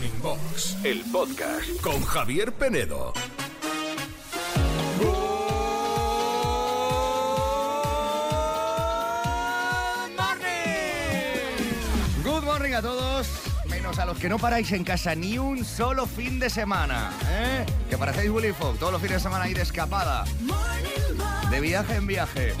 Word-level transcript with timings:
Morning 0.00 0.22
Box, 0.22 0.76
el 0.82 1.02
podcast 1.12 1.78
con 1.82 2.02
Javier 2.02 2.52
Penedo. 2.52 3.12
Good 12.24 12.44
morning 12.44 12.72
a 12.72 12.80
todos, 12.80 13.28
menos 13.68 13.98
a 13.98 14.06
los 14.06 14.16
que 14.18 14.30
no 14.30 14.38
paráis 14.38 14.72
en 14.72 14.84
casa 14.84 15.14
ni 15.14 15.36
un 15.36 15.66
solo 15.66 16.06
fin 16.06 16.38
de 16.38 16.48
semana. 16.48 17.12
¿eh? 17.28 17.66
Que 17.90 17.98
parecéis 17.98 18.30
Willy 18.30 18.54
Fogg, 18.54 18.78
todos 18.78 18.92
los 18.92 19.02
fines 19.02 19.18
de 19.18 19.22
semana 19.22 19.50
ir 19.50 19.56
de 19.58 19.64
escapada, 19.64 20.24
de 21.50 21.60
viaje 21.60 21.96
en 21.96 22.06
viaje. 22.06 22.54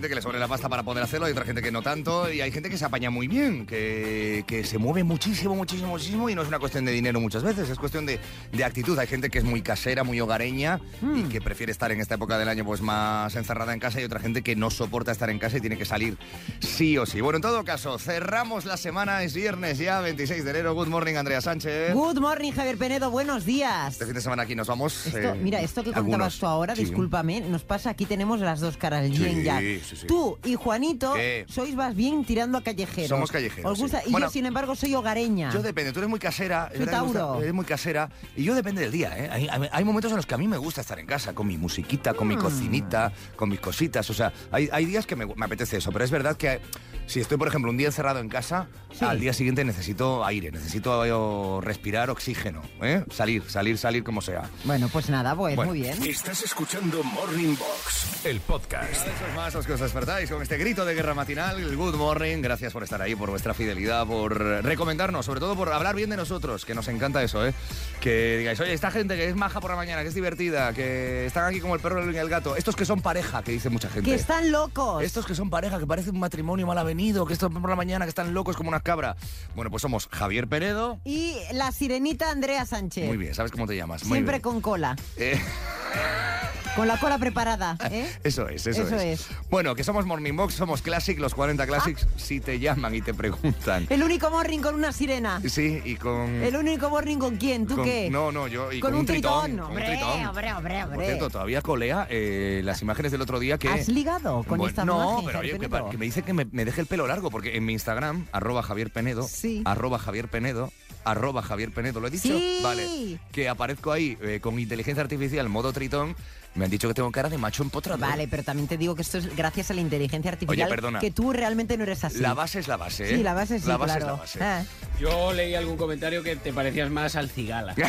Gente 0.00 0.08
que 0.08 0.14
le 0.14 0.22
sobre 0.22 0.38
la 0.38 0.48
pasta 0.48 0.66
para 0.70 0.82
poder 0.82 1.04
hacerlo, 1.04 1.26
hay 1.26 1.32
otra 1.32 1.44
gente 1.44 1.60
que 1.60 1.70
no 1.70 1.82
tanto, 1.82 2.32
y 2.32 2.40
hay 2.40 2.50
gente 2.50 2.70
que 2.70 2.78
se 2.78 2.86
apaña 2.86 3.10
muy 3.10 3.28
bien, 3.28 3.66
que, 3.66 4.44
que 4.46 4.64
se 4.64 4.78
mueve 4.78 5.04
muchísimo, 5.04 5.54
muchísimo, 5.54 5.88
muchísimo, 5.90 6.30
y 6.30 6.34
no 6.34 6.40
es 6.40 6.48
una 6.48 6.58
cuestión 6.58 6.86
de 6.86 6.92
dinero 6.92 7.20
muchas 7.20 7.42
veces, 7.42 7.68
es 7.68 7.78
cuestión 7.78 8.06
de, 8.06 8.18
de 8.50 8.64
actitud. 8.64 8.98
Hay 8.98 9.06
gente 9.06 9.28
que 9.28 9.36
es 9.38 9.44
muy 9.44 9.60
casera, 9.60 10.02
muy 10.02 10.18
hogareña, 10.18 10.80
y 11.14 11.24
que 11.24 11.42
prefiere 11.42 11.70
estar 11.70 11.92
en 11.92 12.00
esta 12.00 12.14
época 12.14 12.38
del 12.38 12.48
año 12.48 12.64
pues 12.64 12.80
más 12.80 13.36
encerrada 13.36 13.74
en 13.74 13.78
casa, 13.80 14.00
y 14.00 14.04
otra 14.04 14.20
gente 14.20 14.40
que 14.40 14.56
no 14.56 14.70
soporta 14.70 15.12
estar 15.12 15.28
en 15.28 15.38
casa 15.38 15.58
y 15.58 15.60
tiene 15.60 15.76
que 15.76 15.84
salir 15.84 16.16
sí 16.60 16.96
o 16.96 17.04
sí. 17.04 17.20
Bueno, 17.20 17.36
en 17.36 17.42
todo 17.42 17.62
caso, 17.64 17.98
cerramos 17.98 18.64
la 18.64 18.78
semana, 18.78 19.22
es 19.22 19.34
viernes 19.34 19.76
ya, 19.76 20.00
26 20.00 20.44
de 20.44 20.50
enero. 20.50 20.72
Good 20.74 20.88
morning, 20.88 21.16
Andrea 21.16 21.42
Sánchez. 21.42 21.92
Good 21.92 22.20
morning, 22.20 22.52
Javier 22.52 22.78
Penedo, 22.78 23.10
buenos 23.10 23.44
días. 23.44 23.92
Este 23.92 24.06
fin 24.06 24.14
de 24.14 24.22
semana 24.22 24.44
aquí 24.44 24.54
nos 24.54 24.66
vamos. 24.68 25.06
Esto, 25.06 25.18
eh, 25.18 25.34
mira, 25.42 25.60
esto 25.60 25.82
que 25.84 25.90
algunos. 25.90 26.10
contabas 26.12 26.38
tú 26.38 26.46
ahora, 26.46 26.74
Sí. 26.74 26.84
discúlpame, 26.84 27.42
nos 27.42 27.64
pasa, 27.64 27.90
aquí 27.90 28.06
tenemos 28.06 28.40
las 28.40 28.60
dos 28.60 28.78
caras, 28.78 29.04
el 29.04 29.14
Sí, 29.14 29.24
yin 29.24 29.40
y 29.40 29.44
yang. 29.44 29.60
sí, 29.60 29.80
sí. 29.96 30.06
Tú 30.06 30.38
y 30.44 30.54
Juanito 30.54 31.14
¿Qué? 31.14 31.44
sois 31.48 31.74
más 31.74 31.94
bien 31.94 32.24
tirando 32.24 32.58
a 32.58 32.62
callejeros. 32.62 33.08
Somos 33.08 33.30
callejeros, 33.30 33.72
Os 33.72 33.78
gusta, 33.78 34.00
sí. 34.00 34.08
y 34.08 34.12
Bueno, 34.12 34.26
yo, 34.26 34.32
sin 34.32 34.46
embargo, 34.46 34.74
soy 34.74 34.94
hogareña. 34.94 35.52
Yo 35.52 35.62
depende, 35.62 35.92
tú 35.92 36.00
eres 36.00 36.10
muy 36.10 36.18
casera. 36.20 36.70
Soy 36.76 36.86
Tauro. 36.86 37.40
Eres 37.40 37.54
muy 37.54 37.64
casera. 37.64 38.10
Y 38.36 38.44
yo 38.44 38.54
depende 38.54 38.80
del 38.82 38.92
día, 38.92 39.12
¿eh? 39.16 39.48
Hay, 39.72 39.84
momentos 39.84 40.10
en 40.12 40.16
los 40.16 40.26
que 40.26 40.34
a 40.34 40.38
mí 40.38 40.46
me 40.48 40.56
gusta 40.58 40.80
estar 40.80 40.98
en 40.98 41.06
casa, 41.06 41.32
con 41.34 41.46
mi 41.46 41.56
musiquita, 41.58 42.14
con 42.14 42.28
mi 42.28 42.36
Mm. 42.36 42.40
cocinita, 42.40 43.12
con 43.36 43.48
mis 43.48 43.60
cositas. 43.60 44.08
O 44.10 44.14
sea, 44.14 44.32
hay, 44.50 44.68
hay 44.72 44.84
días 44.86 45.06
que 45.06 45.16
me, 45.16 45.26
me 45.26 45.44
apetece 45.44 45.76
eso. 45.78 45.90
Pero 45.92 46.04
es 46.04 46.10
verdad 46.10 46.36
que 46.36 46.60
si 47.06 47.20
estoy, 47.20 47.36
por 47.38 47.48
ejemplo, 47.48 47.70
un 47.70 47.76
día 47.76 47.88
encerrado 47.88 48.20
en 48.20 48.28
casa, 48.28 48.68
Sí. 48.92 49.04
al 49.04 49.20
día 49.20 49.32
siguiente 49.32 49.64
necesito 49.64 50.24
aire, 50.24 50.50
necesito 50.50 51.04
eh, 51.04 51.60
respirar 51.64 52.10
oxígeno, 52.10 52.62
¿eh? 52.82 53.04
Salir, 53.10 53.42
salir, 53.48 53.78
salir 53.78 54.02
como 54.04 54.20
sea. 54.20 54.42
Bueno, 54.64 54.88
pues 54.92 55.08
nada, 55.10 55.34
pues 55.34 55.56
Bueno, 55.56 55.70
muy 55.72 55.80
bien. 55.80 56.02
Estás 56.04 56.42
escuchando 56.42 57.02
Morning 57.02 57.54
Box, 57.56 58.24
el 58.26 58.40
podcast. 58.40 59.06
Más 59.36 59.54
los 59.54 59.66
que 59.66 59.72
os 59.80 59.84
despertáis 59.84 60.30
con 60.30 60.42
este 60.42 60.58
grito 60.58 60.84
de 60.84 60.94
guerra 60.94 61.14
matinal, 61.14 61.58
el 61.58 61.74
good 61.74 61.94
morning. 61.94 62.42
Gracias 62.42 62.70
por 62.70 62.82
estar 62.82 63.00
ahí, 63.00 63.14
por 63.16 63.30
vuestra 63.30 63.54
fidelidad, 63.54 64.06
por 64.06 64.36
recomendarnos, 64.38 65.24
sobre 65.24 65.40
todo 65.40 65.56
por 65.56 65.72
hablar 65.72 65.94
bien 65.94 66.10
de 66.10 66.18
nosotros, 66.18 66.66
que 66.66 66.74
nos 66.74 66.86
encanta 66.88 67.22
eso, 67.22 67.46
¿eh? 67.46 67.54
Que 67.98 68.36
digáis, 68.36 68.60
oye, 68.60 68.74
esta 68.74 68.90
gente 68.90 69.16
que 69.16 69.26
es 69.26 69.34
maja 69.34 69.58
por 69.58 69.70
la 69.70 69.76
mañana, 69.76 70.02
que 70.02 70.08
es 70.08 70.14
divertida, 70.14 70.74
que 70.74 71.24
están 71.24 71.46
aquí 71.46 71.60
como 71.60 71.76
el 71.76 71.80
perro 71.80 72.10
y 72.10 72.14
el 72.14 72.28
gato, 72.28 72.56
estos 72.56 72.76
que 72.76 72.84
son 72.84 73.00
pareja, 73.00 73.42
que 73.42 73.52
dice 73.52 73.70
mucha 73.70 73.88
gente. 73.88 74.10
Que 74.10 74.16
están 74.16 74.52
locos. 74.52 75.02
Estos 75.02 75.24
que 75.24 75.34
son 75.34 75.48
pareja, 75.48 75.78
que 75.78 75.86
parece 75.86 76.10
un 76.10 76.20
matrimonio 76.20 76.66
mal 76.66 76.76
avenido, 76.76 77.24
que 77.24 77.32
estos 77.32 77.50
por 77.50 77.70
la 77.70 77.76
mañana, 77.76 78.04
que 78.04 78.10
están 78.10 78.34
locos 78.34 78.56
como 78.56 78.68
unas 78.68 78.82
cabras. 78.82 79.16
Bueno, 79.54 79.70
pues 79.70 79.80
somos 79.80 80.08
Javier 80.12 80.46
Peredo. 80.46 81.00
Y 81.04 81.36
la 81.52 81.72
sirenita 81.72 82.30
Andrea 82.30 82.66
Sánchez. 82.66 83.06
Muy 83.06 83.16
bien, 83.16 83.34
¿sabes 83.34 83.50
cómo 83.50 83.66
te 83.66 83.76
llamas? 83.76 84.04
Muy 84.04 84.16
Siempre 84.18 84.34
bien. 84.34 84.42
con 84.42 84.60
cola. 84.60 84.94
Eh, 85.16 85.40
Con 86.76 86.86
la 86.86 86.98
cola 86.98 87.18
preparada, 87.18 87.76
¿eh? 87.90 88.08
Eso 88.24 88.48
es, 88.48 88.66
eso, 88.66 88.82
Eso 88.82 88.96
es. 88.96 89.20
es. 89.20 89.26
Bueno, 89.50 89.74
que 89.74 89.82
somos 89.84 90.06
Morning 90.06 90.34
Box, 90.36 90.54
somos 90.54 90.82
Classic, 90.82 91.18
los 91.18 91.34
40 91.34 91.66
Classics, 91.66 92.06
si 92.16 92.40
te 92.40 92.58
llaman 92.60 92.94
y 92.94 93.02
te 93.02 93.12
preguntan. 93.12 93.86
El 93.90 94.02
único 94.02 94.30
morning 94.30 94.60
con 94.60 94.74
una 94.76 94.92
sirena. 94.92 95.40
Sí, 95.46 95.82
y 95.84 95.96
con... 95.96 96.30
El 96.42 96.54
único 96.56 96.88
morning 96.88 97.18
con 97.18 97.36
quién, 97.36 97.66
¿tú 97.66 97.74
con- 97.76 97.84
qué? 97.84 98.08
No, 98.08 98.30
no, 98.30 98.46
yo... 98.46 98.70
Y 98.72 98.80
con, 98.80 98.92
con, 98.92 99.00
un 99.00 99.06
tritón. 99.06 99.40
con 99.42 99.52
un 99.52 99.60
Hombre, 99.60 99.84
tritón. 99.86 100.26
hombre, 100.26 100.52
hombre, 100.52 100.80
Por 100.84 100.88
hombre. 100.92 101.06
cierto, 101.06 101.28
todavía 101.30 101.60
colea 101.60 102.06
eh, 102.08 102.60
las 102.64 102.80
imágenes 102.82 103.10
del 103.12 103.20
otro 103.22 103.40
día 103.40 103.58
que... 103.58 103.68
¿Has 103.68 103.88
ligado 103.88 104.44
con 104.44 104.58
Bueno, 104.58 104.66
esta 104.68 104.84
No, 104.84 105.22
pero 105.26 105.40
oye, 105.40 105.58
que, 105.58 105.98
me 105.98 106.04
dice 106.06 106.22
que 106.22 106.32
me, 106.32 106.46
me 106.52 106.64
deje 106.64 106.80
el 106.80 106.86
pelo 106.86 107.06
largo, 107.06 107.30
porque 107.30 107.56
en 107.56 107.64
mi 107.64 107.72
Instagram, 107.72 108.26
arroba 108.32 108.62
Javier 108.62 108.90
Penedo, 108.90 109.24
Sí. 109.24 109.62
arroba 109.64 109.98
Javier 109.98 110.28
Penedo, 110.28 110.72
arroba 111.04 111.42
Javier 111.42 111.72
Penedo, 111.72 112.00
¿lo 112.00 112.06
he 112.06 112.10
dicho? 112.10 112.38
Sí. 112.38 112.60
Vale. 112.62 113.18
Que 113.32 113.48
aparezco 113.48 113.90
ahí 113.92 114.16
eh, 114.22 114.38
con 114.40 114.58
inteligencia 114.58 115.02
artificial, 115.02 115.48
modo 115.48 115.72
tritón, 115.72 116.14
me 116.54 116.64
han 116.64 116.70
dicho 116.70 116.88
que 116.88 116.94
tengo 116.94 117.10
cara 117.12 117.28
de 117.28 117.38
macho 117.38 117.62
empotrado. 117.62 117.98
Vale, 118.00 118.26
pero 118.28 118.42
también 118.42 118.66
te 118.68 118.76
digo 118.76 118.94
que 118.94 119.02
esto 119.02 119.18
es 119.18 119.34
gracias 119.36 119.70
a 119.70 119.74
la 119.74 119.80
inteligencia 119.80 120.30
artificial. 120.32 120.68
perdona. 120.68 120.98
Que 120.98 121.10
tú 121.10 121.32
realmente 121.32 121.76
no 121.76 121.84
eres 121.84 122.02
así. 122.04 122.18
La 122.18 122.34
base 122.34 122.58
es 122.58 122.68
la 122.68 122.76
base, 122.76 123.04
¿eh? 123.12 123.16
Sí, 123.16 123.22
la 123.22 123.34
base 123.34 123.60
sí, 123.60 123.66
La 123.68 123.76
base 123.76 123.98
claro. 123.98 124.20
es 124.24 124.36
la 124.36 124.44
base. 124.56 124.66
Ah. 124.70 124.98
Yo 124.98 125.32
leí 125.32 125.54
algún 125.54 125.76
comentario 125.76 126.22
que 126.22 126.36
te 126.36 126.52
parecías 126.52 126.90
más 126.90 127.16
al 127.16 127.30
cigala. 127.30 127.74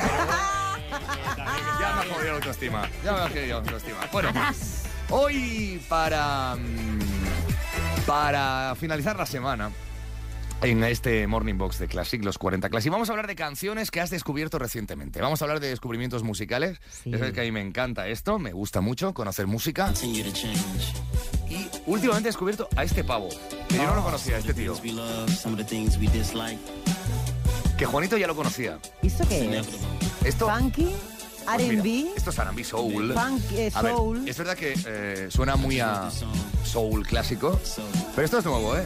Ya 0.92 1.94
me 1.96 2.02
ha 2.02 2.14
jodido 2.14 2.30
la 2.32 2.36
autoestima. 2.36 2.90
Ya 3.04 3.12
me 3.14 3.20
ha 3.20 3.30
jodido 3.30 3.48
la 3.48 3.56
autoestima. 3.56 3.98
Bueno, 4.12 4.30
hoy 5.10 5.82
para. 5.88 6.56
mm, 6.56 7.00
Para 8.06 8.76
finalizar 8.80 9.16
la 9.18 9.26
semana. 9.26 9.72
En 10.62 10.84
este 10.84 11.26
Morning 11.26 11.58
Box 11.58 11.80
de 11.80 11.88
Classic, 11.88 12.24
los 12.24 12.38
40 12.38 12.70
Classic. 12.70 12.92
Vamos 12.92 13.10
a 13.10 13.14
hablar 13.14 13.26
de 13.26 13.36
canciones 13.36 13.90
que 13.90 14.00
has 14.00 14.12
descubierto 14.12 14.60
recientemente. 14.60 15.20
Vamos 15.20 15.42
a 15.42 15.46
hablar 15.46 15.60
de 15.60 15.70
descubrimientos 15.70 16.22
musicales. 16.24 16.80
Sí. 17.04 17.12
Sabes 17.12 17.34
que 17.34 17.42
a 17.42 17.44
mí 17.44 17.52
me 17.52 17.62
encanta 17.62 18.08
esto, 18.08 18.38
me 18.38 18.52
gusta 18.54 18.80
mucho 18.80 19.12
conocer 19.16 19.48
música. 19.48 19.92
Y 20.04 21.68
últimamente 21.88 22.30
he 22.30 22.32
descubierto 22.32 22.70
a 22.76 22.84
este 22.84 23.04
pavo. 23.04 23.30
Que 23.70 23.78
yo 23.78 23.88
no 23.88 23.96
lo 23.96 24.04
conocía, 24.04 24.38
este 24.38 24.54
tío. 24.54 24.76
we 24.84 24.92
love, 24.92 25.30
some 25.32 25.54
of 25.54 25.60
the 25.60 25.66
things 25.66 25.98
we 25.98 26.08
dislike. 26.08 26.60
Que 27.78 27.88
Juanito 27.88 28.16
ya 28.18 28.28
lo 28.28 28.36
conocía. 28.36 28.78
¿Y 29.02 29.08
esto 29.08 29.28
qué 29.28 29.60
es? 29.60 29.68
Esto. 30.24 30.48
¿Funky? 30.48 30.92
Pues 31.44 31.60
¿R&B? 31.60 32.12
esto 32.16 32.30
es 32.30 32.38
R&B 32.38 32.64
Soul. 32.64 33.14
Funk, 33.16 33.42
eh, 33.54 33.72
A 33.74 33.82
ver, 33.82 33.94
soul. 33.94 34.28
es 34.30 34.38
verdad 34.38 34.56
que 34.56 34.76
eh, 34.86 35.28
suena 35.32 35.56
muy 35.56 35.80
a 35.80 36.08
soul 36.64 37.04
clásico, 37.06 37.60
pero 38.16 38.26
esto 38.26 38.38
es 38.38 38.46
nuevo, 38.46 38.78
¿eh? 38.78 38.86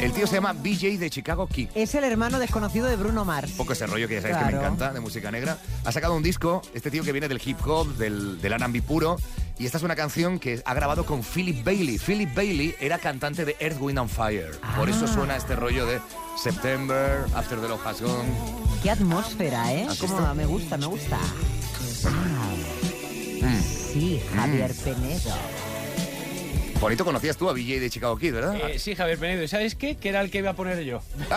El 0.00 0.12
tío 0.12 0.26
se 0.26 0.34
llama 0.34 0.52
BJ 0.52 0.98
de 0.98 1.08
Chicago 1.08 1.46
Kid. 1.46 1.68
Es 1.74 1.94
el 1.94 2.04
hermano 2.04 2.38
desconocido 2.38 2.86
de 2.86 2.96
Bruno 2.96 3.24
Mars. 3.24 3.52
Un 3.52 3.56
poco 3.56 3.72
ese 3.72 3.86
rollo 3.86 4.06
que 4.06 4.14
ya 4.14 4.20
sabéis 4.22 4.38
que 4.38 4.44
me 4.52 4.58
encanta, 4.58 4.92
de 4.92 5.00
música 5.00 5.30
negra. 5.30 5.58
Ha 5.84 5.92
sacado 5.92 6.14
un 6.14 6.22
disco, 6.22 6.60
este 6.74 6.90
tío 6.90 7.02
que 7.02 7.12
viene 7.12 7.28
del 7.28 7.40
hip 7.44 7.58
hop, 7.66 7.96
del, 7.96 8.40
del 8.40 8.52
R&B 8.52 8.82
puro, 8.82 9.16
y 9.58 9.64
esta 9.64 9.78
es 9.78 9.84
una 9.84 9.96
canción 9.96 10.38
que 10.38 10.62
ha 10.66 10.74
grabado 10.74 11.06
con 11.06 11.22
Philip 11.22 11.64
Bailey. 11.64 11.98
Philip 11.98 12.34
Bailey 12.34 12.74
era 12.78 12.98
cantante 12.98 13.46
de 13.46 13.56
Earth, 13.58 13.78
Wind 13.80 13.98
and 13.98 14.10
Fire. 14.10 14.50
Por 14.76 14.90
eso 14.90 15.06
Ah. 15.06 15.14
suena 15.14 15.36
este 15.36 15.56
rollo 15.56 15.86
de 15.86 15.98
September, 16.42 17.24
After 17.34 17.58
the 17.58 17.66
Love 17.68 17.86
Has 17.86 18.02
Gone. 18.02 18.28
Qué 18.82 18.90
atmósfera, 18.90 19.72
¿eh? 19.72 19.86
Me 20.36 20.44
gusta, 20.44 20.76
me 20.76 20.86
gusta. 20.86 21.16
Mm. 23.40 23.62
Sí, 23.92 24.20
Javier 24.34 24.74
Penedo. 24.74 25.32
Bonito 26.80 27.04
conocías 27.04 27.36
tú 27.36 27.48
a 27.48 27.52
BJ 27.54 27.80
de 27.80 27.90
Chicago 27.90 28.16
Kid, 28.18 28.34
¿verdad? 28.34 28.54
Eh, 28.70 28.78
sí, 28.78 28.94
Javier 28.94 29.18
Penedo. 29.18 29.42
¿Y 29.42 29.48
sabes 29.48 29.74
qué? 29.74 29.96
Que 29.96 30.10
era 30.10 30.20
el 30.20 30.30
que 30.30 30.38
iba 30.38 30.50
a 30.50 30.54
poner 30.54 30.82
yo. 30.84 31.00
Lo 31.18 31.24
he 31.24 31.28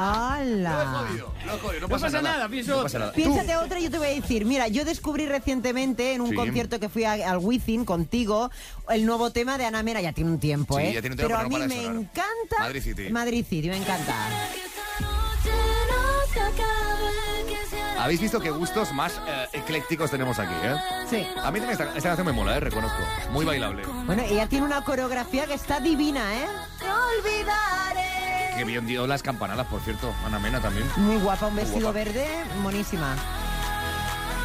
¡Hala! 0.00 1.04
jodido, 1.08 1.34
lo 1.44 1.54
he 1.54 1.58
jodido, 1.58 1.80
no 1.80 1.86
No 1.88 1.88
pasa, 1.88 2.06
pasa 2.06 2.22
nada, 2.22 2.48
pienso 2.48 2.76
No 2.76 2.82
pasa 2.84 2.98
nada. 3.00 3.12
Piénsate 3.12 3.56
otra 3.56 3.80
y 3.80 3.84
yo 3.84 3.90
te 3.90 3.98
voy 3.98 4.06
a 4.06 4.10
decir, 4.10 4.44
mira, 4.44 4.68
yo 4.68 4.84
descubrí 4.84 5.26
recientemente 5.26 6.14
en 6.14 6.20
un 6.20 6.30
Sí. 6.30 6.36
concierto 6.36 6.78
que 6.78 6.88
fui 6.88 7.02
a- 7.04 7.28
al 7.28 7.38
Wizzing 7.38 7.84
contigo 7.84 8.50
el 8.88 9.04
nuevo 9.04 9.30
tema 9.32 9.58
de 9.58 9.64
Ana 9.66 9.82
Mena, 9.82 10.00
ya 10.00 10.12
tiene 10.12 10.30
un 10.30 10.38
tiempo, 10.38 10.76
Sí, 10.78 10.84
¿eh? 10.84 10.92
ya 10.94 11.00
tiene 11.00 11.14
un 11.14 11.18
tiempo, 11.18 11.34
pero 11.36 11.48
pero 11.48 11.56
a 11.64 11.66
mí 11.66 11.74
me 11.74 11.82
sonar. 11.82 12.00
encanta 12.00 12.56
Madrid 12.60 12.82
City. 12.82 13.10
Madrid 13.10 13.44
City, 13.48 13.68
me 13.68 13.76
encanta. 13.78 14.14
Habéis 17.98 18.20
visto 18.20 18.40
qué 18.40 18.50
gustos 18.50 18.92
más 18.92 19.20
eh, 19.26 19.48
eclécticos 19.52 20.10
tenemos 20.10 20.38
aquí, 20.38 20.54
¿eh? 20.62 20.74
Sí. 21.10 21.26
A 21.42 21.50
mí 21.50 21.58
también 21.58 21.70
esta, 21.70 21.84
esta 21.96 22.10
canción 22.10 22.26
me 22.26 22.32
mola, 22.32 22.56
¿eh? 22.56 22.60
Reconozco. 22.60 22.98
Muy 23.32 23.44
bailable. 23.44 23.82
Bueno, 24.06 24.22
ella 24.22 24.46
tiene 24.48 24.66
una 24.66 24.82
coreografía 24.82 25.46
que 25.46 25.54
está 25.54 25.80
divina, 25.80 26.22
¿eh? 26.36 26.46
Te 26.78 26.86
olvidaré. 26.86 28.56
Que 28.56 28.64
bien 28.64 28.86
dio 28.86 29.06
las 29.06 29.22
campanadas, 29.22 29.66
por 29.66 29.80
cierto. 29.80 30.14
Ana 30.24 30.38
Mena 30.38 30.60
también. 30.60 30.86
Muy 30.96 31.16
guapa, 31.16 31.48
un 31.48 31.56
vestido 31.56 31.92
guapa. 31.92 31.98
verde, 31.98 32.26
monísima. 32.62 33.16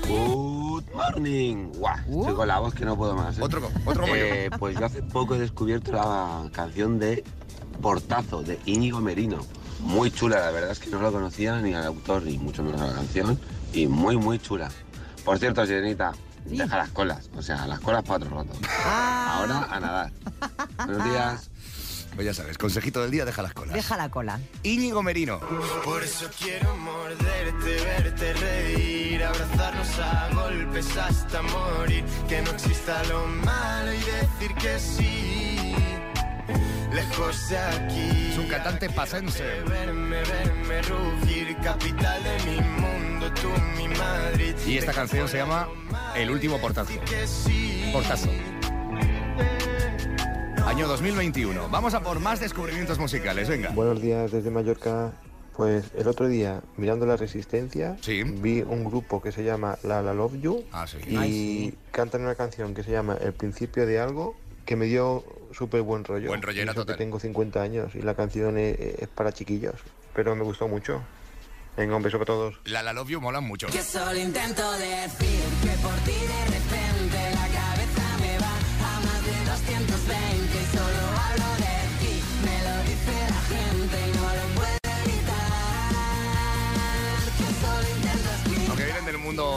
Good 0.07 0.83
morning. 0.93 1.71
Guau, 1.73 1.97
estoy 1.97 2.35
con 2.35 2.47
la 2.47 2.59
voz 2.59 2.73
que 2.73 2.85
no 2.85 2.95
puedo 2.97 3.15
más. 3.15 3.37
¿eh? 3.37 3.41
Otro, 3.41 3.69
otro. 3.85 4.05
Eh, 4.15 4.49
pues 4.59 4.77
yo 4.77 4.85
hace 4.85 5.01
poco 5.01 5.35
he 5.35 5.39
descubierto 5.39 5.91
la 5.91 6.49
canción 6.51 6.99
de 6.99 7.23
Portazo, 7.81 8.43
de 8.43 8.59
Íñigo 8.65 9.01
Merino. 9.01 9.39
Muy 9.79 10.11
chula, 10.11 10.39
la 10.39 10.51
verdad 10.51 10.71
es 10.71 10.79
que 10.79 10.89
no 10.89 10.99
lo 10.99 11.11
conocía 11.11 11.59
ni 11.61 11.73
al 11.73 11.85
autor 11.85 12.23
ni 12.23 12.37
mucho 12.37 12.63
menos 12.63 12.81
a 12.81 12.87
la 12.87 12.93
canción. 12.93 13.39
Y 13.73 13.87
muy, 13.87 14.15
muy 14.17 14.39
chula. 14.39 14.71
Por 15.25 15.39
cierto, 15.39 15.65
Sirenita, 15.65 16.13
deja 16.45 16.77
las 16.77 16.89
colas. 16.91 17.29
O 17.35 17.41
sea, 17.41 17.65
las 17.67 17.79
colas 17.79 18.03
para 18.03 18.23
otro 18.23 18.29
rato. 18.37 18.53
Ah, 18.85 19.37
Ahora 19.39 19.67
a 19.69 19.79
nadar. 19.79 20.11
Buenos 20.85 21.03
días. 21.05 21.49
Pues 22.13 22.25
ya 22.27 22.33
sabes, 22.33 22.57
consejito 22.57 23.01
del 23.01 23.11
día, 23.11 23.25
deja 23.25 23.41
las 23.41 23.53
colas. 23.53 23.73
deja 23.73 23.97
la 23.97 24.09
cola. 24.09 24.39
Íñigo 24.63 25.03
Merino. 25.03 25.39
Por 25.83 26.01
eso 26.01 26.29
quiero 26.39 26.73
morderte, 26.77 27.75
verte 27.83 28.33
reír, 28.35 29.21
abrazarnos 29.21 29.99
a 29.99 30.29
golpes 30.33 30.95
hasta 30.95 31.41
morir, 31.41 32.05
que 32.29 32.41
no 32.41 32.51
exista 32.51 33.03
lo 33.09 33.25
malo 33.27 33.91
y 33.93 33.97
decir 33.97 34.55
que 34.61 34.79
sí. 34.79 35.75
Lejos 36.93 37.49
de 37.49 37.57
aquí. 37.57 38.29
Es 38.31 38.37
un 38.37 38.47
cantante 38.47 38.89
pasense. 38.89 39.43
Verme, 39.67 40.21
verme 40.23 40.81
rugir, 40.83 41.57
capital 41.57 42.23
de 42.23 42.51
mi 42.51 42.61
mundo, 42.61 43.04
tú 43.19 43.49
mi 43.77 43.87
Madrid. 43.87 44.55
Y 44.65 44.77
esta 44.77 44.93
canción 44.93 45.27
se 45.27 45.37
llama 45.37 45.67
El 46.15 46.29
último 46.29 46.59
portazo. 46.59 46.93
Portazo. 47.91 48.29
Año 50.65 50.87
2021. 50.87 51.69
Vamos 51.69 51.93
a 51.93 52.01
por 52.01 52.19
más 52.19 52.39
descubrimientos 52.39 52.99
musicales, 52.99 53.47
venga. 53.47 53.69
Buenos 53.69 54.01
días 54.01 54.31
desde 54.31 54.49
Mallorca. 54.51 55.11
Pues 55.55 55.85
el 55.95 56.07
otro 56.09 56.27
día, 56.27 56.61
mirando 56.75 57.05
la 57.05 57.15
Resistencia, 57.15 57.95
Sí. 58.01 58.23
vi 58.23 58.61
un 58.61 58.83
grupo 58.83 59.21
que 59.21 59.31
se 59.31 59.43
llama 59.45 59.77
La 59.83 60.01
La 60.01 60.13
Love 60.13 60.41
You 60.41 60.65
Ah, 60.73 60.85
sí. 60.85 60.97
y 61.07 61.73
cantan 61.91 62.23
una 62.23 62.35
canción 62.35 62.73
que 62.73 62.83
se 62.83 62.91
llama 62.91 63.17
El 63.21 63.31
principio 63.31 63.85
de 63.85 63.99
algo 64.01 64.35
que 64.65 64.75
me 64.75 64.85
dio 64.85 65.23
súper 65.53 65.81
buen 65.83 66.03
rollo. 66.03 66.27
Buen 66.27 66.41
Y 66.53 66.59
eso 66.59 66.71
que 66.71 66.75
total. 66.75 66.97
tengo 66.97 67.19
50 67.21 67.61
años 67.61 67.95
y 67.95 68.01
la 68.01 68.15
canción 68.15 68.57
es, 68.57 68.77
es 68.79 69.07
para 69.07 69.31
chiquillos, 69.31 69.75
pero 70.13 70.35
me 70.35 70.43
gustó 70.43 70.67
mucho. 70.67 71.01
Venga, 71.77 71.95
un 71.95 72.03
beso 72.03 72.17
para 72.17 72.25
todos. 72.25 72.55
La 72.65 72.81
La 72.83 72.93
Love 72.93 73.09
You 73.09 73.21
mola 73.21 73.41
mucho. 73.41 73.67
Que 73.67 73.83
solo 73.83 74.15
intento 74.17 74.71
decir 74.73 75.43
que 75.61 75.71
por 75.81 75.93
ti 76.05 76.11
de 76.13 76.45
repente 76.45 76.74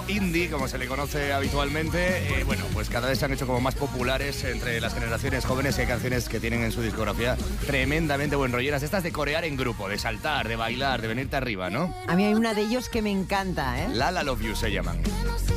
indie, 0.09 0.51
como 0.51 0.69
se 0.69 0.79
le 0.79 0.87
conoce 0.87 1.33
habitualmente, 1.33 2.41
eh, 2.41 2.45
bueno, 2.45 2.65
pues 2.73 2.89
cada 2.89 3.09
vez 3.09 3.19
se 3.19 3.25
han 3.25 3.33
hecho 3.33 3.47
como 3.47 3.61
más 3.61 3.75
populares 3.75 4.45
entre 4.45 4.81
las 4.81 4.95
generaciones 4.95 5.45
jóvenes 5.45 5.77
y 5.79 5.83
hay 5.83 5.87
canciones 5.87 6.29
que 6.29 6.41
tienen 6.41 6.63
en 6.63 6.73
su 6.73 6.83
discografía 6.83 7.37
tremendamente 7.67 8.37
buen 8.37 8.53
rolleras. 8.53 8.83
Estas 8.83 9.03
de 9.03 9.13
corear 9.13 9.45
en 9.45 9.57
grupo, 9.57 9.89
de 9.89 9.99
saltar, 9.99 10.49
de 10.49 10.57
bailar, 10.57 11.03
de 11.03 11.09
venirte 11.09 11.37
arriba, 11.37 11.71
¿no? 11.71 11.95
A 12.07 12.17
mí 12.17 12.25
hay 12.25 12.35
una 12.35 12.55
de 12.55 12.63
ellos 12.63 12.89
que 12.89 13.03
me 13.03 13.11
encanta, 13.11 13.83
¿eh? 13.83 13.89
La 13.93 14.11
La 14.11 14.23
Love 14.23 14.43
You 14.43 14.57
se 14.57 14.73
llaman. 14.73 15.03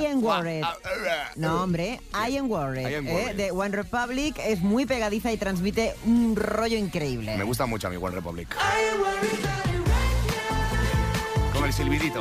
I 0.00 0.06
Am 0.06 0.22
Worried. 0.22 0.62
ah, 0.64 0.74
ah, 0.84 1.30
No, 1.36 1.62
hombre, 1.62 2.00
I 2.12 2.36
Am 2.36 2.50
Worried. 2.50 2.88
I 2.90 2.94
Am 2.96 3.06
eh, 3.06 3.12
Worried. 3.12 3.36
de 3.36 3.50
One 3.52 3.70
Republic 3.76 4.36
es 4.44 4.60
muy 4.60 4.84
pegadiza 4.84 5.32
y 5.32 5.36
transmite 5.36 5.94
un 6.04 6.34
rollo 6.34 6.76
increíble. 6.76 7.36
Me 7.36 7.44
gusta 7.44 7.66
mucho 7.66 7.86
a 7.86 7.90
mi 7.90 7.96
One 7.96 8.16
Republic. 8.16 8.48
Con 11.54 11.64
el 11.64 11.72
silbidito. 11.72 12.20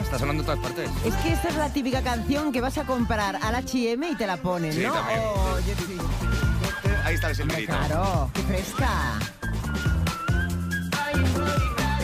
Está 0.00 0.18
sonando 0.18 0.42
en 0.42 0.46
todas 0.46 0.60
partes. 0.60 0.90
Es 1.04 1.14
que 1.16 1.32
esta 1.32 1.48
es 1.48 1.56
la 1.56 1.72
típica 1.72 2.02
canción 2.02 2.52
que 2.52 2.60
vas 2.60 2.78
a 2.78 2.84
comprar 2.84 3.36
al 3.42 3.54
H&M 3.54 4.08
y 4.10 4.14
te 4.16 4.26
la 4.26 4.36
ponen, 4.36 4.72
Sí, 4.72 4.80
¿no? 4.82 4.92
también. 4.92 5.20
Oh, 5.24 5.58
yo 5.66 5.74
sí. 5.86 5.98
Ahí 7.04 7.14
está 7.14 7.30
el 7.30 7.36
silbidito. 7.36 7.72
Claro, 7.72 8.30
qué 8.34 8.42
fresca. 8.42 8.88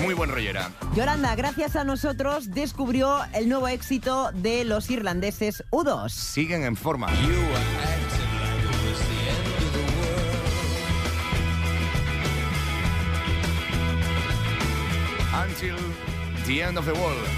Muy 0.02 0.14
buen 0.14 0.30
rollera. 0.30 0.70
Yolanda, 0.94 1.34
gracias 1.34 1.76
a 1.76 1.84
nosotros, 1.84 2.50
descubrió 2.50 3.20
el 3.32 3.48
nuevo 3.48 3.68
éxito 3.68 4.30
de 4.34 4.64
los 4.64 4.90
irlandeses 4.90 5.64
U2. 5.70 6.10
Siguen 6.10 6.64
en 6.64 6.76
forma. 6.76 7.08
Until 15.34 15.76
the 16.46 16.62
end 16.62 16.78
of 16.78 16.86
the 16.86 16.94
world. 16.94 17.28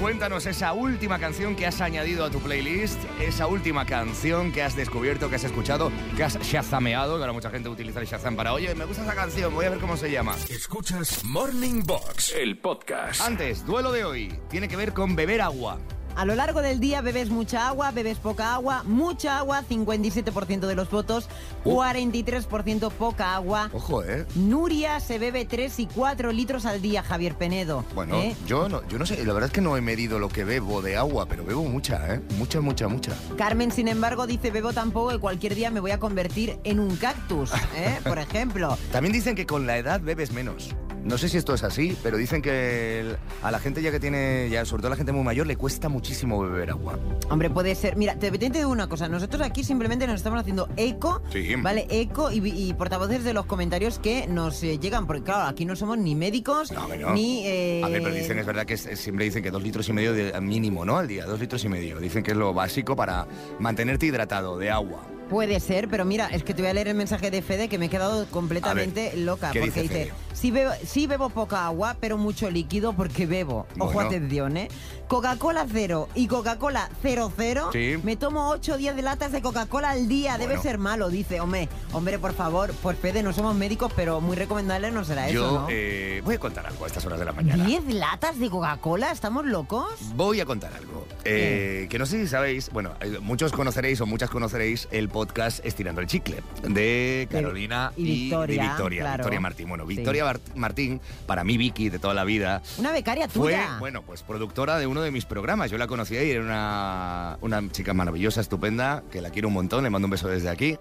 Cuéntanos 0.00 0.46
esa 0.46 0.72
última 0.72 1.18
canción 1.18 1.54
que 1.54 1.66
has 1.66 1.82
añadido 1.82 2.24
a 2.24 2.30
tu 2.30 2.40
playlist, 2.40 2.98
esa 3.20 3.46
última 3.46 3.84
canción 3.84 4.50
que 4.50 4.62
has 4.62 4.74
descubierto, 4.74 5.28
que 5.28 5.36
has 5.36 5.44
escuchado, 5.44 5.92
que 6.16 6.24
has 6.24 6.40
shazameado, 6.40 7.16
que 7.16 7.20
ahora 7.20 7.34
mucha 7.34 7.50
gente 7.50 7.68
utiliza 7.68 8.00
el 8.00 8.06
Shazam 8.06 8.34
para, 8.34 8.54
oye, 8.54 8.74
me 8.74 8.86
gusta 8.86 9.02
esa 9.02 9.14
canción, 9.14 9.54
voy 9.54 9.66
a 9.66 9.70
ver 9.70 9.78
cómo 9.78 9.98
se 9.98 10.10
llama. 10.10 10.34
Escuchas 10.48 11.22
Morning 11.24 11.82
Box, 11.84 12.32
el 12.34 12.58
podcast. 12.58 13.20
Antes, 13.20 13.66
duelo 13.66 13.92
de 13.92 14.04
hoy, 14.06 14.34
tiene 14.48 14.68
que 14.68 14.76
ver 14.76 14.94
con 14.94 15.14
beber 15.14 15.42
agua. 15.42 15.78
A 16.16 16.24
lo 16.24 16.34
largo 16.34 16.60
del 16.62 16.80
día 16.80 17.00
bebes 17.00 17.30
mucha 17.30 17.68
agua, 17.68 17.90
bebes 17.92 18.18
poca 18.18 18.54
agua, 18.54 18.82
mucha 18.84 19.38
agua, 19.38 19.62
57% 19.68 20.66
de 20.66 20.74
los 20.74 20.90
votos, 20.90 21.28
Uh. 21.64 21.76
43% 21.80 22.90
poca 22.90 23.34
agua. 23.34 23.70
Ojo, 23.72 24.02
¿eh? 24.02 24.26
Nuria 24.34 25.00
se 25.00 25.18
bebe 25.18 25.44
3 25.44 25.78
y 25.80 25.86
4 25.86 26.32
litros 26.32 26.64
al 26.66 26.80
día, 26.80 27.02
Javier 27.02 27.34
Penedo. 27.34 27.84
Bueno, 27.94 28.16
¿eh? 28.16 28.34
yo 28.46 28.68
no, 28.68 28.86
yo 28.88 28.98
no 28.98 29.06
sé, 29.06 29.24
la 29.24 29.32
verdad 29.32 29.48
es 29.48 29.52
que 29.52 29.60
no 29.60 29.76
he 29.76 29.80
medido 29.80 30.18
lo 30.18 30.28
que 30.28 30.44
bebo 30.44 30.80
de 30.82 30.96
agua, 30.96 31.26
pero 31.26 31.44
bebo 31.44 31.62
mucha, 31.64 32.14
¿eh? 32.14 32.20
Mucha, 32.38 32.60
mucha, 32.60 32.88
mucha. 32.88 33.12
Carmen, 33.36 33.70
sin 33.72 33.88
embargo, 33.88 34.26
dice 34.26 34.50
bebo 34.50 34.72
tan 34.72 34.90
poco 34.90 35.10
que 35.10 35.18
cualquier 35.18 35.54
día 35.54 35.70
me 35.70 35.80
voy 35.80 35.90
a 35.90 35.98
convertir 35.98 36.58
en 36.64 36.80
un 36.80 36.96
cactus, 36.96 37.50
¿eh? 37.76 37.98
por 38.04 38.18
ejemplo. 38.18 38.76
También 38.92 39.12
dicen 39.12 39.34
que 39.34 39.46
con 39.46 39.66
la 39.66 39.76
edad 39.78 40.00
bebes 40.00 40.32
menos. 40.32 40.74
No 41.04 41.16
sé 41.16 41.28
si 41.30 41.38
esto 41.38 41.54
es 41.54 41.64
así, 41.64 41.96
pero 42.02 42.16
dicen 42.18 42.42
que 42.42 43.00
el- 43.00 43.16
a 43.42 43.50
la 43.50 43.58
gente 43.58 43.80
ya 43.80 43.90
que 43.90 43.98
tiene, 43.98 44.48
ya 44.50 44.64
sobre 44.66 44.82
todo 44.82 44.88
a 44.88 44.90
la 44.90 44.96
gente 44.96 45.12
muy 45.12 45.24
mayor, 45.24 45.46
le 45.46 45.56
cuesta 45.56 45.88
muchísimo 45.88 46.40
beber 46.42 46.70
agua. 46.70 46.98
Hombre, 47.30 47.48
puede 47.48 47.74
ser. 47.74 47.96
Mira, 47.96 48.16
te, 48.18 48.30
te 48.30 48.50
digo 48.50 48.68
una 48.68 48.86
cosa. 48.88 49.08
Nosotros 49.08 49.40
aquí 49.42 49.64
simplemente 49.64 50.06
nos 50.06 50.16
estamos 50.16 50.38
haciendo 50.40 50.68
eco, 50.76 51.22
Sí. 51.32 51.54
¿vale? 51.56 51.86
Eco 51.88 52.30
y, 52.30 52.46
y 52.46 52.74
portavoces 52.74 53.24
de 53.24 53.32
los 53.32 53.46
comentarios 53.46 53.98
que 53.98 54.26
nos 54.26 54.62
eh, 54.62 54.78
llegan. 54.78 55.06
Porque, 55.06 55.22
claro, 55.22 55.48
aquí 55.48 55.64
no 55.64 55.74
somos 55.74 55.96
ni 55.96 56.14
médicos, 56.14 56.70
No, 56.70 56.86
no. 56.88 57.14
ni... 57.14 57.46
eh, 57.46 57.82
A 57.84 57.88
ver, 57.88 58.02
pero 58.02 58.14
dicen, 58.14 58.38
es 58.38 58.46
verdad 58.46 58.66
que 58.66 58.74
es- 58.74 58.86
es- 58.86 59.00
siempre 59.00 59.24
dicen 59.24 59.42
que 59.42 59.50
dos 59.50 59.62
litros 59.62 59.88
y 59.88 59.92
medio 59.94 60.12
de, 60.12 60.38
mínimo, 60.40 60.84
¿no? 60.84 60.98
Al 60.98 61.08
día, 61.08 61.24
dos 61.24 61.40
litros 61.40 61.64
y 61.64 61.68
medio. 61.70 61.98
Dicen 61.98 62.22
que 62.22 62.32
es 62.32 62.36
lo 62.36 62.52
básico 62.52 62.94
para 62.94 63.26
mantenerte 63.58 64.04
hidratado 64.06 64.58
de 64.58 64.70
agua. 64.70 65.02
Puede 65.30 65.60
ser, 65.60 65.86
pero 65.88 66.04
mira, 66.04 66.26
es 66.26 66.42
que 66.42 66.54
te 66.54 66.60
voy 66.62 66.72
a 66.72 66.74
leer 66.74 66.88
el 66.88 66.96
mensaje 66.96 67.30
de 67.30 67.40
Fede 67.40 67.68
que 67.68 67.78
me 67.78 67.86
he 67.86 67.88
quedado 67.88 68.26
completamente 68.26 69.16
loca. 69.16 69.52
¿qué 69.52 69.60
porque 69.60 69.82
dice? 69.82 70.12
Sí 70.32 70.50
bebo, 70.50 70.70
sí 70.86 71.06
bebo 71.06 71.28
poca 71.28 71.66
agua, 71.66 71.96
pero 72.00 72.16
mucho 72.16 72.50
líquido 72.50 72.92
porque 72.94 73.26
bebo. 73.26 73.66
Ojo, 73.78 73.92
Bueno. 73.92 74.08
atención, 74.08 74.56
¿eh? 74.56 74.68
Coca-Cola 75.08 75.66
cero 75.70 76.08
y 76.14 76.28
Coca-Cola 76.28 76.88
cero 77.02 77.32
cero. 77.36 77.70
Sí. 77.72 77.96
Me 78.04 78.16
tomo 78.16 78.48
8 78.50 78.74
o 78.74 78.76
10 78.76 78.94
de 78.94 79.02
latas 79.02 79.32
de 79.32 79.42
Coca-Cola 79.42 79.90
al 79.90 80.06
día. 80.08 80.38
Debe 80.38 80.56
ser 80.58 80.78
malo, 80.78 81.08
dice. 81.10 81.40
Hombre, 81.40 81.68
hombre, 81.92 82.18
por 82.20 82.32
favor, 82.32 82.72
por 82.74 82.94
Fede, 82.94 83.22
no 83.24 83.32
somos 83.32 83.56
médicos, 83.56 83.92
pero 83.96 84.20
muy 84.20 84.36
recomendable 84.36 84.90
no 84.92 85.04
será 85.04 85.28
Yo 85.28 85.44
eso, 85.44 85.52
¿no? 85.62 85.66
eh, 85.68 86.22
voy 86.24 86.36
a 86.36 86.38
contar 86.38 86.64
algo 86.66 86.84
a 86.84 86.86
estas 86.86 87.04
horas 87.06 87.18
de 87.18 87.24
la 87.24 87.32
mañana. 87.32 87.64
¿10 87.66 87.88
latas 87.94 88.38
de 88.38 88.48
Coca-Cola? 88.48 89.10
¿Estamos 89.10 89.44
locos? 89.46 89.88
Voy 90.14 90.40
a 90.40 90.46
contar 90.46 90.72
algo. 90.74 91.06
Eh, 91.24 91.88
que 91.90 91.98
no 91.98 92.06
sé 92.06 92.20
si 92.22 92.28
sabéis, 92.28 92.70
bueno, 92.70 92.92
eh, 93.00 93.18
muchos 93.20 93.50
conoceréis 93.52 94.00
o 94.00 94.06
muchas 94.06 94.30
conoceréis 94.30 94.86
el 94.92 95.08
podcast 95.08 95.64
Estirando 95.66 96.00
el 96.00 96.06
Chicle 96.06 96.42
de 96.62 97.26
Carolina 97.30 97.92
y 97.96 98.04
Victoria, 98.04 98.62
de 98.62 98.68
Victoria, 98.68 99.00
claro. 99.02 99.16
Victoria 99.24 99.40
Martín. 99.40 99.68
Bueno, 99.68 99.84
Sí. 99.88 99.96
Victoria 99.96 100.19
Bart- 100.24 100.54
Martín, 100.54 101.00
para 101.26 101.44
mí 101.44 101.56
Vicky 101.56 101.88
de 101.88 101.98
toda 101.98 102.14
la 102.14 102.24
vida, 102.24 102.62
Una 102.78 102.92
becaria 102.92 103.28
fue, 103.28 103.52
tuya. 103.52 103.76
bueno, 103.78 104.02
pues 104.02 104.22
productora 104.22 104.78
de 104.78 104.86
uno 104.86 105.02
de 105.02 105.10
mis 105.10 105.24
programas. 105.24 105.70
Yo 105.70 105.78
la 105.78 105.86
conocí 105.86 106.16
ahí, 106.16 106.30
era 106.30 106.42
una, 106.42 107.38
una 107.40 107.70
chica 107.72 107.94
maravillosa, 107.94 108.40
estupenda, 108.40 109.02
que 109.10 109.20
la 109.20 109.30
quiero 109.30 109.48
un 109.48 109.54
montón, 109.54 109.84
le 109.84 109.90
mando 109.90 110.06
un 110.06 110.10
beso 110.10 110.28
desde 110.28 110.48
aquí. 110.48 110.76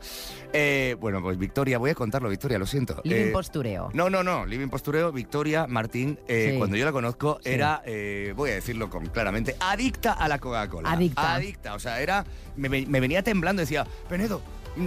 Eh, 0.53 0.95
bueno, 0.99 1.21
pues 1.21 1.37
Victoria, 1.37 1.77
voy 1.77 1.91
a 1.91 1.95
contarlo, 1.95 2.29
Victoria, 2.29 2.57
lo 2.57 2.65
siento. 2.65 3.01
Living 3.03 3.27
Eh, 3.27 3.31
postureo. 3.31 3.89
no, 3.93 4.09
no, 4.09 4.23
no. 4.23 4.45
Living 4.45 4.69
Postureo, 4.69 5.11
Victoria 5.11 5.67
Martín, 5.67 6.19
eh, 6.27 6.49
Sí. 6.51 6.57
cuando 6.57 6.75
yo 6.77 6.85
la 6.85 6.91
conozco, 6.91 7.39
Sí. 7.43 7.49
era, 7.51 7.81
eh, 7.85 8.33
voy 8.35 8.51
a 8.51 8.53
decirlo 8.55 8.89
con, 8.89 9.05
claramente, 9.07 9.55
adicta 9.59 10.13
a 10.13 10.27
la 10.27 10.39
Coca-Cola. 10.39 10.91
Adicta. 10.91 11.35
Adicta. 11.35 11.73
O 11.75 11.79
sea, 11.79 12.01
era. 12.01 12.25
Me, 12.55 12.67
me- 12.69 12.99
venía 12.99 13.23
temblando 13.23 13.61
y 13.61 13.63
decía, 13.65 13.85
Penedo. 14.09 14.41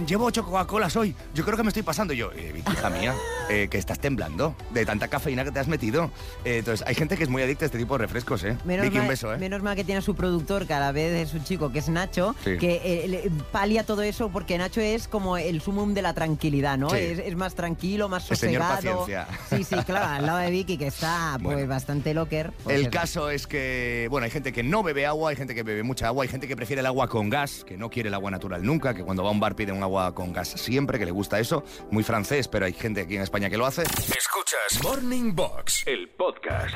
Llevo 0.07 0.25
ocho 0.25 0.43
Coca-Colas 0.43 0.95
hoy. 0.95 1.15
Yo 1.35 1.43
creo 1.45 1.55
que 1.57 1.63
me 1.63 1.69
estoy 1.69 1.83
pasando. 1.83 2.13
Y 2.13 2.17
yo, 2.17 2.31
eh, 2.33 2.51
Vicky, 2.53 2.71
hija 2.71 2.89
mía, 2.89 3.13
eh, 3.49 3.67
que 3.69 3.77
estás 3.77 3.99
temblando 3.99 4.55
de 4.71 4.85
tanta 4.85 5.07
cafeína 5.07 5.43
que 5.43 5.51
te 5.51 5.59
has 5.59 5.67
metido. 5.67 6.09
Eh, 6.45 6.57
entonces, 6.59 6.85
hay 6.87 6.95
gente 6.95 7.15
que 7.17 7.23
es 7.23 7.29
muy 7.29 7.41
adicta 7.43 7.65
a 7.65 7.67
este 7.67 7.77
tipo 7.77 7.95
de 7.97 7.99
refrescos, 7.99 8.43
¿eh? 8.43 8.57
Menos 8.65 8.85
Vicky, 8.85 8.95
mal, 8.97 9.03
un 9.03 9.09
beso, 9.09 9.33
¿eh? 9.33 9.37
menos 9.37 9.61
mal 9.61 9.75
que 9.75 9.83
tiene 9.83 9.99
a 9.99 10.01
su 10.01 10.15
productor, 10.15 10.65
que 10.65 10.73
a 10.73 10.79
la 10.79 10.91
vez 10.91 11.27
es 11.27 11.33
un 11.33 11.43
chico, 11.43 11.71
que 11.71 11.79
es 11.79 11.89
Nacho, 11.89 12.35
Sí. 12.43 12.57
que 12.57 12.81
eh, 12.83 13.07
le- 13.07 13.29
palia 13.51 13.83
todo 13.85 14.01
eso 14.01 14.29
porque 14.29 14.57
Nacho 14.57 14.81
es 14.81 15.07
como 15.07 15.37
el 15.37 15.61
sumum 15.61 15.93
de 15.93 16.01
la 16.01 16.13
tranquilidad, 16.13 16.77
¿no? 16.77 16.89
Sí. 16.89 16.97
Es, 16.97 17.19
es 17.19 17.35
más 17.35 17.53
tranquilo, 17.53 18.09
más 18.09 18.29
El 18.31 18.37
señor 18.37 18.61
sosegado. 18.63 18.99
paciencia. 19.05 19.27
Sí, 19.49 19.63
sí, 19.63 19.75
claro, 19.85 20.07
al 20.07 20.25
lado 20.25 20.37
de 20.39 20.49
Vicky, 20.49 20.77
que 20.77 20.87
está 20.87 21.33
pues 21.43 21.55
Bueno. 21.55 21.67
bastante 21.69 22.13
locker. 22.13 22.51
pues 22.63 22.77
El 22.79 22.89
caso 22.89 23.29
es 23.29 23.45
que, 23.47 24.07
bueno, 24.09 24.25
hay 24.25 24.31
gente 24.31 24.51
que 24.53 24.63
no 24.63 24.81
bebe 24.81 25.05
agua, 25.05 25.29
hay 25.31 25.35
gente 25.35 25.53
que 25.53 25.61
bebe 25.63 25.83
mucha 25.83 26.07
agua, 26.07 26.23
hay 26.23 26.29
gente 26.29 26.47
que 26.47 26.55
prefiere 26.55 26.79
el 26.79 26.85
agua 26.85 27.07
con 27.09 27.29
gas, 27.29 27.63
que 27.65 27.77
no 27.77 27.89
quiere 27.89 28.07
el 28.09 28.15
agua 28.15 28.31
natural 28.31 28.63
nunca, 28.65 28.93
que 28.93 29.03
cuando 29.03 29.23
va 29.23 29.29
a 29.29 29.31
un 29.33 29.39
bar 29.39 29.55
pide 29.55 29.72
un 29.73 29.83
agua 29.83 30.13
con 30.13 30.31
gas 30.31 30.49
siempre, 30.49 30.99
que 30.99 31.05
le 31.05 31.11
gusta 31.11 31.39
eso. 31.39 31.63
Muy 31.91 32.03
francés, 32.03 32.47
pero 32.47 32.65
hay 32.65 32.73
gente 32.73 33.01
aquí 33.01 33.15
en 33.15 33.21
España 33.21 33.49
que 33.49 33.57
lo 33.57 33.65
hace. 33.65 33.83
Escuchas 33.83 34.83
Morning 34.83 35.33
Box, 35.35 35.83
el 35.85 36.09
podcast. 36.09 36.75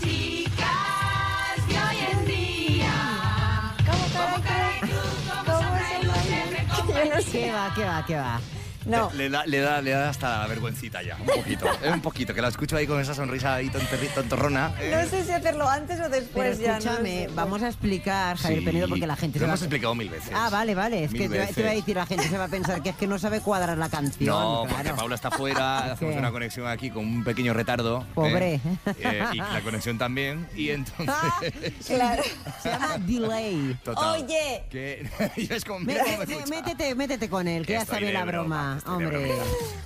Chicas 0.00 1.68
de 1.68 1.74
hoy 1.74 1.96
en 2.12 2.26
día. 2.26 2.92
¿Cómo? 3.86 4.04
¿Cómo? 4.12 4.36
¿Cómo 5.46 5.72
¿Qué 7.32 7.52
va, 7.52 7.72
qué 7.74 7.84
va, 7.84 8.04
qué 8.06 8.16
va? 8.16 8.40
No. 8.86 9.10
Le, 9.14 9.28
da, 9.30 9.44
le, 9.46 9.60
da, 9.60 9.80
le 9.80 9.90
da 9.92 10.08
hasta 10.08 10.38
la 10.40 10.46
vergüencita 10.46 11.02
ya, 11.02 11.16
un 11.16 11.26
poquito. 11.26 11.66
eh, 11.82 11.90
un 11.90 12.00
poquito, 12.00 12.34
que 12.34 12.42
la 12.42 12.48
escucho 12.48 12.76
ahí 12.76 12.86
con 12.86 13.00
esa 13.00 13.14
sonrisa 13.14 13.54
ahí 13.54 13.68
tonterri- 13.68 14.12
tontorrona. 14.14 14.72
eh. 14.80 14.90
No 15.02 15.08
sé 15.08 15.24
si 15.24 15.32
hacerlo 15.32 15.68
antes 15.68 15.98
o 16.00 16.04
Pero 16.04 16.14
después 16.16 16.58
ya. 16.58 16.72
no 16.72 16.78
escúchame, 16.78 17.26
sé. 17.28 17.30
vamos 17.34 17.62
a 17.62 17.68
explicar, 17.68 18.36
Javier 18.36 18.60
Sí, 18.60 18.64
Penedo, 18.66 18.88
porque 18.88 19.06
la 19.06 19.16
gente 19.16 19.38
Lo 19.38 19.46
va 19.46 19.52
hemos 19.52 19.62
explicado 19.62 19.94
mil 19.94 20.08
veces. 20.10 20.30
Ah, 20.34 20.48
vale, 20.50 20.74
vale. 20.74 21.04
Es 21.04 21.12
Mil 21.12 21.22
que 21.22 21.28
te, 21.28 21.34
iba 21.36 21.44
a 21.70 21.74
decir, 21.74 21.96
la 21.96 22.06
gente 22.06 22.28
se 22.28 22.38
va 22.38 22.44
a 22.44 22.48
pensar 22.48 22.82
que 22.82 22.90
es 22.90 22.96
que 22.96 23.06
no 23.06 23.18
sabe 23.18 23.40
cuadrar 23.40 23.78
la 23.78 23.88
canción. 23.88 24.28
No, 24.34 24.64
porque. 24.68 24.90
Paula 24.92 25.14
está 25.14 25.30
fuera, 25.30 25.78
hacemos 25.92 26.16
una 26.16 26.30
conexión 26.30 26.66
aquí 26.66 26.90
con 26.90 27.04
un 27.06 27.24
pequeño 27.24 27.52
retardo. 27.54 28.04
Pobre. 28.14 28.54
¿eh? 28.54 28.60
Eh, 28.98 29.24
y 29.32 29.36
la 29.38 29.60
conexión 29.62 29.98
también, 29.98 30.46
y 30.54 30.70
entonces... 30.70 31.08
Ah, 31.08 31.40
Claro. 31.86 32.22
Se 32.62 32.68
llama 32.70 32.98
delay. 32.98 33.76
Total. 33.84 34.22
Oye. 34.22 34.64
Que, 34.70 35.08
es 35.36 35.64
métete, 36.46 36.94
métete 36.94 37.28
con 37.28 37.46
él, 37.48 37.66
que 37.66 37.72
ya 37.74 37.84
de 37.84 38.12
la 38.12 38.24
broma. 38.24 38.71
Hombre. 38.86 39.36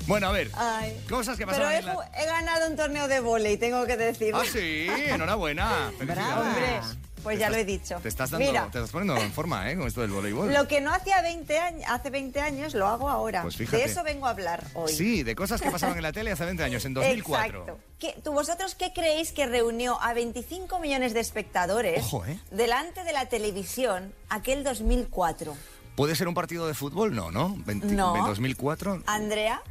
Bueno, 0.06 0.28
a 0.28 0.32
ver, 0.32 0.50
Ay. 0.54 1.00
cosas 1.08 1.36
que 1.36 1.46
Pero 1.46 1.58
pasaban 1.58 1.74
he, 1.74 1.78
en 1.78 1.86
la... 1.86 1.94
ju- 1.96 2.08
he 2.16 2.26
ganado 2.26 2.68
un 2.68 2.76
torneo 2.76 3.08
de 3.08 3.20
volei, 3.20 3.56
tengo 3.56 3.84
que 3.86 3.96
decir. 3.96 4.32
Ah, 4.34 4.42
sí, 4.50 4.86
enhorabuena. 5.08 5.90
Felicidades. 5.98 6.36
Hombre, 6.46 6.80
pues 7.22 7.40
ya 7.40 7.50
lo 7.50 7.56
he 7.56 7.64
dicho. 7.64 7.96
Te 8.00 8.08
estás, 8.08 8.30
dando, 8.30 8.46
Mira, 8.46 8.62
te 8.70 8.78
estás 8.78 8.90
poniendo 8.92 9.16
en 9.20 9.32
forma, 9.32 9.68
¿eh? 9.68 9.76
Con 9.76 9.88
esto 9.88 10.00
del 10.02 10.12
voleibol. 10.12 10.52
lo 10.52 10.68
que 10.68 10.80
no 10.80 10.94
hacía 10.94 11.20
20 11.22 11.58
años, 11.58 11.82
hace 11.88 12.08
20 12.10 12.40
años 12.40 12.74
lo 12.74 12.86
hago 12.86 13.08
ahora. 13.08 13.42
Pues 13.42 13.56
fíjate. 13.56 13.78
De 13.78 13.84
eso 13.84 14.04
vengo 14.04 14.26
a 14.26 14.30
hablar 14.30 14.62
hoy. 14.74 14.92
Sí, 14.92 15.24
de 15.24 15.34
cosas 15.34 15.60
que 15.60 15.68
pasaban 15.72 15.96
en 15.96 16.04
la 16.04 16.12
tele 16.12 16.30
hace 16.30 16.44
20 16.44 16.62
años, 16.62 16.84
en 16.84 16.94
2004. 16.94 17.58
Exacto. 17.62 17.78
¿Qué- 17.98 18.14
¿Tú 18.22 18.32
vosotros 18.32 18.76
qué 18.76 18.92
creéis 18.92 19.32
que 19.32 19.46
reunió 19.46 20.00
a 20.00 20.12
25 20.14 20.78
millones 20.78 21.14
de 21.14 21.20
espectadores 21.20 22.04
Ojo, 22.04 22.24
¿eh? 22.26 22.38
delante 22.52 23.02
de 23.02 23.12
la 23.12 23.26
televisión 23.26 24.12
aquel 24.28 24.62
2004? 24.62 25.56
¿Puede 25.96 26.14
ser 26.14 26.28
un 26.28 26.34
partido 26.34 26.66
de 26.66 26.74
fútbol? 26.74 27.14
No, 27.14 27.30
¿no? 27.30 27.56
20 27.64 27.86
No. 27.88 28.14
2004, 28.26 29.02
Andrea, 29.06 29.62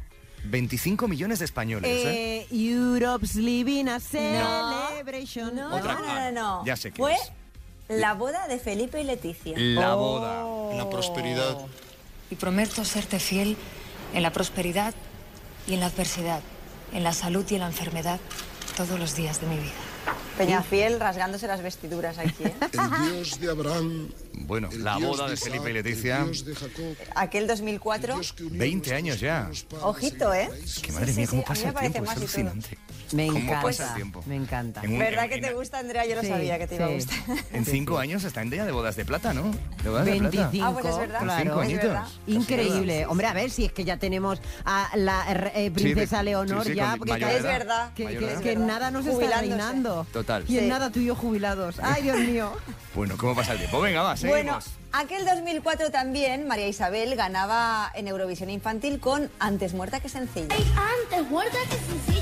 25 0.44 1.08
millones 1.08 1.38
de 1.38 1.44
españoles, 1.44 1.90
¿eh? 2.04 2.40
Eh, 2.42 2.46
Europe's 2.50 3.36
living 3.36 3.86
a 3.86 4.00
celebration. 4.00 5.54
no, 5.56 5.74
Otra. 5.76 5.94
no, 5.94 6.02
no, 6.14 6.32
no. 6.32 6.64
Ya 6.66 6.76
sé 6.76 6.90
quién 6.92 7.04
Fue 7.06 7.14
es. 7.14 7.32
la 7.88 8.14
boda 8.14 8.46
de 8.48 8.58
Felipe 8.58 9.00
y 9.00 9.04
Leticia. 9.04 9.54
La 9.56 9.96
Oh. 9.96 9.98
boda. 10.00 10.76
La 10.76 10.90
prosperidad. 10.90 11.58
Y 12.30 12.34
prometo 12.34 12.84
serte 12.84 13.18
fiel 13.20 13.56
en 14.12 14.22
la 14.22 14.32
prosperidad 14.32 14.94
y 15.68 15.74
en 15.74 15.80
la 15.80 15.86
adversidad, 15.86 16.40
en 16.92 17.04
la 17.04 17.12
salud 17.12 17.44
y 17.50 17.54
en 17.54 17.60
la 17.60 17.66
enfermedad, 17.68 18.18
todos 18.76 18.98
los 18.98 19.14
días 19.14 19.40
de 19.40 19.46
mi 19.46 19.56
vida. 19.56 19.72
Peñafiel 20.38 21.00
rasgándose 21.00 21.46
las 21.46 21.62
vestiduras 21.62 22.18
aquí. 22.18 22.44
¿eh? 22.44 22.54
El 22.72 23.12
Dios 23.12 23.40
de 23.40 23.50
Abraham. 23.50 24.08
Bueno, 24.36 24.68
el 24.70 24.84
la 24.84 24.98
boda 24.98 25.28
de 25.28 25.36
Felipe 25.36 25.70
y 25.70 25.72
Leticia. 25.72 26.26
Aquel 27.14 27.46
2004. 27.46 28.14
Dios 28.14 28.32
que 28.32 28.44
unió 28.44 28.58
20 28.58 28.76
nuestros 28.90 28.96
años 28.98 29.20
ya. 29.20 29.50
Ojito, 29.82 30.32
en 30.34 30.40
¿eh? 30.40 30.50
Israel. 30.64 30.82
Que 30.82 30.92
madre 30.92 31.12
Sí, 31.12 31.18
mía, 31.18 31.26
cómo 31.28 31.42
sí, 31.42 31.46
a 31.46 31.48
mí 31.48 31.54
pasa 31.54 31.62
me 31.62 31.68
el 31.68 31.74
parece 31.74 31.92
tiempo, 31.92 32.04
es 32.04 32.08
más 32.08 32.16
alucinante. 32.16 32.78
Me 33.12 33.26
¿Cómo 33.28 33.38
encanta. 33.38 33.62
pasa 33.62 33.88
el 33.88 33.94
tiempo? 33.94 34.22
Me 34.26 34.36
encanta. 34.36 34.80
En 34.82 34.92
un- 34.92 34.98
¿Verdad 34.98 35.24
en- 35.24 35.30
que 35.30 35.38
te 35.38 35.46
en- 35.48 35.54
gusta, 35.54 35.78
Andrea? 35.78 36.06
Yo 36.06 36.16
lo 36.16 36.20
Sí, 36.22 36.28
sabía 36.28 36.58
que 36.58 36.66
te 36.66 36.74
iba 36.74 36.84
a 36.86 36.88
gustar. 36.88 37.16
En 37.52 37.64
cinco 37.64 37.98
años 37.98 38.24
están 38.24 38.50
ya 38.50 38.64
de 38.66 38.72
bodas 38.72 38.96
de 38.96 39.04
plata, 39.04 39.32
¿no? 39.32 39.52
De 39.82 39.88
bodas 39.90 40.04
de 40.06 40.16
plata. 40.16 40.28
25, 40.50 40.66
Ah, 40.66 40.72
pues 40.72 40.86
es 40.86 40.98
verdad. 40.98 41.20
claro. 41.22 41.42
Cinco 41.42 41.62
Es 41.62 41.72
verdad. 41.76 42.06
Increíble. 42.26 43.06
Hombre, 43.06 43.26
a 43.28 43.32
ver 43.32 43.50
si 43.50 43.64
es 43.66 43.72
que 43.72 43.84
ya 43.84 43.96
tenemos 43.96 44.40
a 44.64 44.90
la 44.96 45.24
eh, 45.54 45.70
princesa 45.70 46.18
Sí, 46.18 46.24
de- 46.24 46.30
Leonor 46.30 46.64
sí, 46.64 46.70
sí, 46.70 46.76
ya. 46.76 46.94
porque 46.98 47.14
Es 47.14 47.42
verdad. 47.42 47.94
Que, 47.94 48.04
Es 48.04 48.20
verdad. 48.42 48.66
nada 48.66 48.90
nos 48.90 49.06
está 49.06 49.40
reinando. 49.40 50.06
Total. 50.12 50.44
Y 50.48 50.58
en 50.58 50.68
nada 50.68 50.90
tú 50.90 50.98
y 51.00 51.06
yo 51.06 51.14
jubilados. 51.14 51.76
Ay, 51.80 52.02
Dios 52.02 52.18
mío. 52.18 52.52
Bueno, 52.94 53.16
¿cómo 53.18 53.34
pasa 53.36 53.52
el 53.52 53.58
tiempo? 53.58 53.80
Venga, 53.80 54.02
va, 54.02 54.16
seguimos. 54.34 54.64
Bueno, 54.64 54.88
aquel 54.92 55.24
2004 55.24 55.90
también 55.90 56.46
María 56.46 56.68
Isabel 56.68 57.14
ganaba 57.16 57.90
en 57.94 58.08
Eurovisión 58.08 58.50
Infantil 58.50 59.00
con 59.00 59.30
Antes 59.38 59.74
muerta 59.74 60.00
que 60.00 60.08
sencilla. 60.08 60.54
Antes 61.04 61.30
muerta 61.30 61.58
que 61.70 61.76
sencilla. 61.76 62.15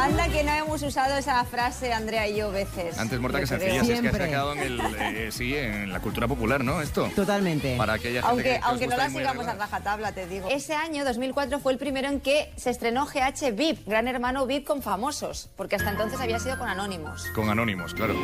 Anda 0.00 0.28
que 0.28 0.44
no 0.44 0.52
hemos 0.52 0.82
usado 0.82 1.16
esa 1.16 1.44
frase 1.44 1.92
Andrea 1.92 2.28
y 2.28 2.36
yo 2.36 2.52
veces. 2.52 2.96
Antes 2.98 3.18
muerta 3.18 3.40
que 3.40 3.46
sencilla, 3.48 3.82
si 3.84 3.92
es 3.92 4.00
que 4.00 4.10
se 4.12 4.22
ha 4.22 4.28
quedado 4.28 4.52
en 4.52 4.58
el, 4.60 4.80
eh, 4.80 5.28
sí, 5.32 5.56
en 5.56 5.92
la 5.92 5.98
cultura 6.00 6.28
popular, 6.28 6.62
¿no? 6.62 6.80
Esto. 6.80 7.10
Totalmente. 7.16 7.76
Para 7.76 7.94
aquella 7.94 8.22
gente 8.22 8.42
que- 8.42 8.50
Aunque, 8.50 8.60
que 8.60 8.60
aunque 8.62 8.86
no 8.86 8.96
la 8.96 9.10
sigamos 9.10 9.46
a 9.48 9.54
rajatabla, 9.54 10.12
te 10.12 10.26
digo. 10.28 10.48
Ese 10.50 10.74
año, 10.74 11.04
2004, 11.04 11.58
fue 11.58 11.72
el 11.72 11.78
primero 11.78 12.08
en 12.08 12.20
que 12.20 12.52
se 12.56 12.70
estrenó 12.70 13.06
GH 13.06 13.50
VIP, 13.52 13.86
Gran 13.88 14.06
Hermano 14.06 14.46
VIP 14.46 14.64
con 14.66 14.82
famosos, 14.82 15.50
porque 15.56 15.74
hasta 15.76 15.90
entonces 15.90 16.20
había 16.20 16.38
sido 16.38 16.58
con 16.58 16.68
anónimos. 16.68 17.26
Con 17.34 17.50
anónimos, 17.50 17.92
claro. 17.94 18.14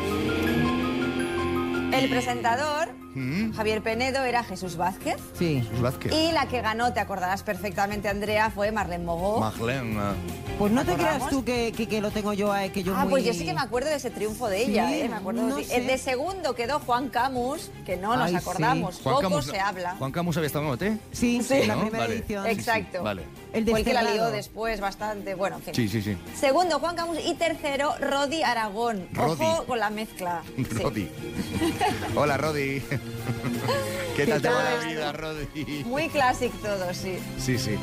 El 1.91 2.09
presentador, 2.09 2.89
Mm. 3.15 3.53
Javier 3.53 3.81
Penedo, 3.81 4.23
era 4.23 4.43
Jesús 4.43 4.75
Vázquez. 4.77 5.17
Sí. 5.39 5.61
Jesús 5.63 5.81
Vázquez. 5.81 6.13
Y 6.13 6.31
la 6.33 6.47
que 6.47 6.61
ganó, 6.61 6.93
te 6.93 6.99
acordarás 6.99 7.43
perfectamente, 7.43 8.09
Andrea, 8.09 8.49
fue 8.51 8.71
Marlene 8.71 9.05
Mogó. 9.05 9.39
Marlene. 9.39 9.97
ah. 9.99 10.13
Pues 10.59 10.71
no 10.71 10.85
te 10.85 10.91
¿Acordamos? 10.91 11.15
creas 11.17 11.29
tú 11.31 11.43
que, 11.43 11.73
que, 11.75 11.87
que 11.87 11.99
lo 12.01 12.11
tengo 12.11 12.31
yo, 12.33 12.55
eh, 12.55 12.71
que 12.71 12.81
yo 12.83 12.95
Ah, 12.95 13.01
muy... 13.03 13.09
pues 13.11 13.25
yo 13.25 13.33
sí 13.33 13.43
que 13.45 13.53
me 13.53 13.59
acuerdo 13.59 13.89
de 13.89 13.95
ese 13.95 14.09
triunfo 14.09 14.47
de 14.47 14.63
ella, 14.63 14.87
Sí, 14.87 15.01
¿eh? 15.01 15.09
Me 15.09 15.15
acuerdo. 15.17 15.41
no 15.43 15.55
de- 15.57 15.63
sé. 15.65 15.81
De 15.81 15.97
segundo 15.97 16.55
quedó 16.55 16.79
Juan 16.79 17.09
Camus, 17.09 17.71
que 17.85 17.97
no 17.97 18.15
nos 18.15 18.27
Ay, 18.27 18.31
sí. 18.31 18.37
acordamos. 18.37 18.99
Juan 19.01 19.15
Poco 19.15 19.29
Camus, 19.29 19.45
se 19.45 19.59
habla. 19.59 19.95
Juan 19.97 20.11
Camus 20.13 20.37
había 20.37 20.47
estado 20.47 20.65
en 20.65 20.71
OT. 20.71 20.83
Sí, 21.11 21.41
Sí. 21.43 21.53
en 21.55 21.67
la 21.67 21.75
¿no? 21.75 21.81
primera 21.81 22.03
Vale. 22.05 22.15
edición. 22.19 22.45
Sí, 22.45 22.51
sí, 22.53 22.59
Exacto. 22.59 23.03
Vale. 23.03 23.23
El 23.51 23.65
Fue 23.69 23.79
el 23.79 23.85
que 23.85 23.93
la 23.93 24.03
lió 24.03 24.29
después 24.31 24.79
bastante. 24.79 25.35
Bueno, 25.35 25.57
en 25.57 25.63
fin. 25.63 25.73
Sí, 25.75 25.89
sí, 25.89 26.01
sí. 26.01 26.17
Segundo, 26.39 26.79
Juan 26.79 26.95
Camus. 26.95 27.17
Y 27.25 27.33
tercero, 27.35 27.93
Rodi 27.99 28.43
Aragón. 28.43 29.07
Rodi. 29.13 29.43
Ojo 29.43 29.65
con 29.65 29.79
la 29.79 29.89
mezcla. 29.89 30.41
Sí. 30.57 30.63
Rodi. 30.83 31.09
Hola, 32.15 32.37
Rodi. 32.37 32.81
¿Qué 34.15 34.25
tal 34.25 34.41
te 34.41 34.47
va 34.49 34.63
la 34.63 34.87
vida, 34.87 35.11
Rodi? 35.11 35.83
Muy 35.85 36.07
clásico 36.09 36.55
todo, 36.61 36.93
sí. 36.93 37.17
Sí, 37.37 37.57
sí. 37.57 37.75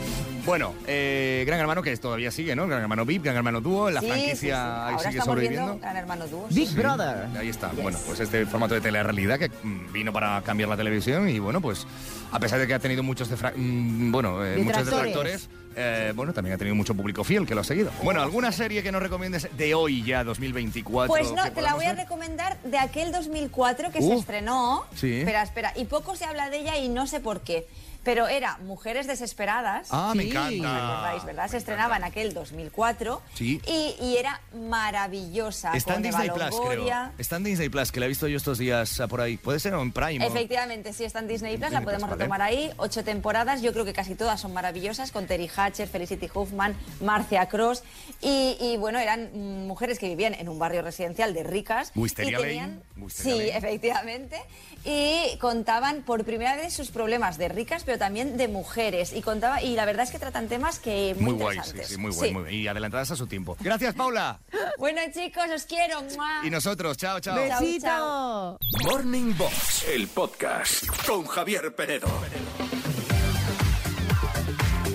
Bueno, 0.47 0.75
eh, 0.87 1.45
Gran 1.47 1.61
Hermano 1.61 1.83
que 1.83 1.95
todavía 1.99 2.31
sigue, 2.31 2.57
¿no? 2.57 2.67
Gran 2.67 2.81
Hermano 2.83 3.05
VIP, 3.05 3.25
Gran 3.25 3.37
Hermano 3.37 3.61
Dúo, 3.61 3.91
la 3.91 4.01
Sí, 4.01 4.07
franquicia 4.07 4.35
sí, 4.35 4.39
sí. 4.39 4.51
ahí 4.51 4.57
Ahora 4.57 4.99
sigue 4.99 5.09
estamos 5.11 5.25
sobreviviendo. 5.27 5.67
viendo 5.73 5.83
Gran 5.83 5.97
Hermano 5.99 6.27
Dúo. 6.27 6.47
Big 6.51 6.69
sí. 6.69 6.75
Brother. 6.75 7.27
Ahí 7.39 7.49
está. 7.49 7.71
Yes. 7.73 7.83
Bueno, 7.83 7.99
pues 8.07 8.21
este 8.21 8.47
formato 8.47 8.75
de 8.75 8.81
telerrealidad 8.81 9.39
que 9.39 9.51
mm, 9.51 9.93
vino 9.93 10.13
para 10.13 10.41
cambiar 10.43 10.69
la 10.71 10.77
televisión 10.77 11.29
y 11.29 11.39
bueno, 11.39 11.61
pues 11.61 11.87
a 12.33 12.41
pesar 12.41 12.59
de 12.61 12.67
que 12.67 12.75
ha 12.75 12.79
tenido 12.79 13.03
muchos 13.03 13.31
defra- 13.31 13.53
mm, 13.55 14.11
bueno, 14.11 14.45
eh, 14.45 14.57
muchos 14.57 14.87
Detractores. 14.87 15.49
Eh, 15.77 16.13
bueno, 16.15 16.33
también 16.33 16.55
ha 16.55 16.59
tenido 16.59 16.75
mucho 16.75 16.95
público 16.95 17.25
fiel 17.25 17.47
que 17.47 17.55
lo 17.55 17.61
ha 17.61 17.65
seguido. 17.65 17.91
Bueno, 18.03 18.21
¿alguna 18.23 18.53
serie 18.53 18.83
que 18.83 18.93
nos 18.93 19.03
recomiendes 19.03 19.49
de 19.57 19.75
hoy 19.75 20.03
ya, 20.05 20.25
2024? 20.25 21.09
Pues 21.09 21.33
no, 21.33 21.51
te 21.53 21.63
la 21.63 21.75
voy 21.75 21.85
a 21.87 21.95
recomendar 21.95 22.61
de 22.63 22.79
aquel 22.79 23.13
2004 23.13 23.91
que 23.93 23.99
Uh, 24.01 24.09
se 24.09 24.15
estrenó. 24.15 24.85
sí. 24.95 25.21
Espera, 25.21 25.43
espera. 25.43 25.73
Y 25.77 25.85
poco 25.85 26.17
se 26.17 26.25
habla 26.25 26.51
de 26.51 26.59
ella 26.61 26.77
y 26.79 26.89
no 26.89 27.07
sé 27.07 27.21
por 27.21 27.41
qué. 27.41 27.67
Pero 28.05 28.27
era 28.29 28.57
Mujeres 28.59 29.07
Desesperadas. 29.07 29.89
Ah, 29.91 30.13
me 30.17 30.25
encanta. 30.25 30.51
¿Recordáis, 30.51 31.25
verdad? 31.25 31.49
Se 31.49 31.57
estrenaba 31.57 31.97
en 31.97 32.05
aquel 32.05 32.35
2004. 32.35 33.23
Sí. 33.35 33.61
Y, 33.67 33.95
y 34.05 34.17
era 34.17 34.41
maravillosa. 34.53 35.73
Está 35.75 35.93
en 35.93 35.97
con 35.97 36.03
Disney 36.03 36.27
Eva 36.27 36.35
Plus, 36.35 36.61
creo. 36.69 37.11
Está 37.19 37.37
en 37.37 37.45
Disney 37.45 37.69
Plus, 37.69 37.93
que 37.93 38.01
la 38.01 38.07
he 38.07 38.09
visto 38.09 38.27
yo 38.29 38.37
estos 38.37 38.59
días 38.59 39.01
ah, 39.01 39.07
por 39.09 39.21
ahí. 39.21 39.37
¿Puede 39.37 39.61
ser 39.61 39.75
en 39.75 39.93
Prime? 39.93 40.25
o- 40.25 40.29
Efectivamente, 40.29 40.93
sí, 40.93 41.05
está 41.05 41.21
en 41.21 41.29
Disney 41.29 41.57
Plus, 41.57 41.71
Disney 41.71 41.81
la 41.81 41.85
podemos 41.85 42.11
vale. 42.11 42.17
retomar 42.17 42.43
ahí. 42.43 42.71
Ocho 42.77 43.05
temporadas, 43.05 43.63
yo 43.63 43.73
creo 43.73 43.85
que 43.85 43.93
casi 43.93 44.15
todas 44.15 44.41
son 44.41 44.53
maravillosas, 44.53 45.13
con 45.13 45.27
Terry 45.27 45.49
Hatcher, 45.55 45.89
Felicity 45.89 46.29
Huffman, 46.35 46.77
Marcia 47.01 47.47
Cross. 47.47 47.83
Y, 48.21 48.57
y, 48.61 48.77
bueno, 48.79 48.99
eran 48.99 49.31
mm, 49.33 49.67
mujeres 49.67 49.99
que 49.99 50.09
vivían 50.09 50.35
en 50.35 50.49
un 50.49 50.59
barrio 50.59 50.83
residencial 50.83 51.35
de 51.35 51.45
ricas. 51.45 51.93
Wisteria 51.95 52.31
y 52.31 52.33
Lane, 52.35 52.45
tenían, 52.47 52.83
Wisteria 52.97 53.33
Sí, 53.33 53.39
Lane. 53.47 53.59
efectivamente. 53.59 54.37
Y 54.85 55.39
contaban 55.39 56.03
por 56.03 56.25
primera 56.25 56.57
vez 56.57 56.73
sus 56.75 56.91
problemas 56.91 57.39
de 57.39 57.49
ricas, 57.49 57.85
pero 57.85 57.92
también 57.99 58.37
de 58.37 58.49
mujeres. 58.49 59.13
Y 59.13 59.23
contaba, 59.23 59.63
y 59.63 59.75
la 59.75 59.85
verdad 59.85 60.05
es 60.05 60.11
que 60.11 60.19
tratan 60.19 60.49
temas 60.49 60.79
que 60.79 61.15
muy, 61.19 61.35
Muy 61.35 61.43
guay, 61.43 61.59
sí, 61.65 61.79
sí, 61.85 61.97
muy 61.97 62.13
guay, 62.13 62.33
muy 62.33 62.43
guay. 62.43 62.57
Y 62.57 62.69
adelantadas 62.69 63.11
a 63.11 63.17
su 63.17 63.27
tiempo. 63.27 63.57
Gracias, 63.61 63.95
Paula. 63.95 64.41
Bueno, 64.79 65.01
chicos, 65.13 65.45
os 65.55 65.65
quiero. 65.65 66.03
¡mua! 66.03 66.41
Y 66.45 66.51
nosotros, 66.51 66.97
chao, 66.97 67.21
chao. 67.21 67.37
Besito. 67.37 67.87
chao. 67.87 68.59
Morning 68.85 69.33
Box, 69.37 69.85
el 69.89 70.09
podcast 70.09 70.87
con 71.07 71.25
Javier 71.27 71.75
Penedo. 71.75 72.09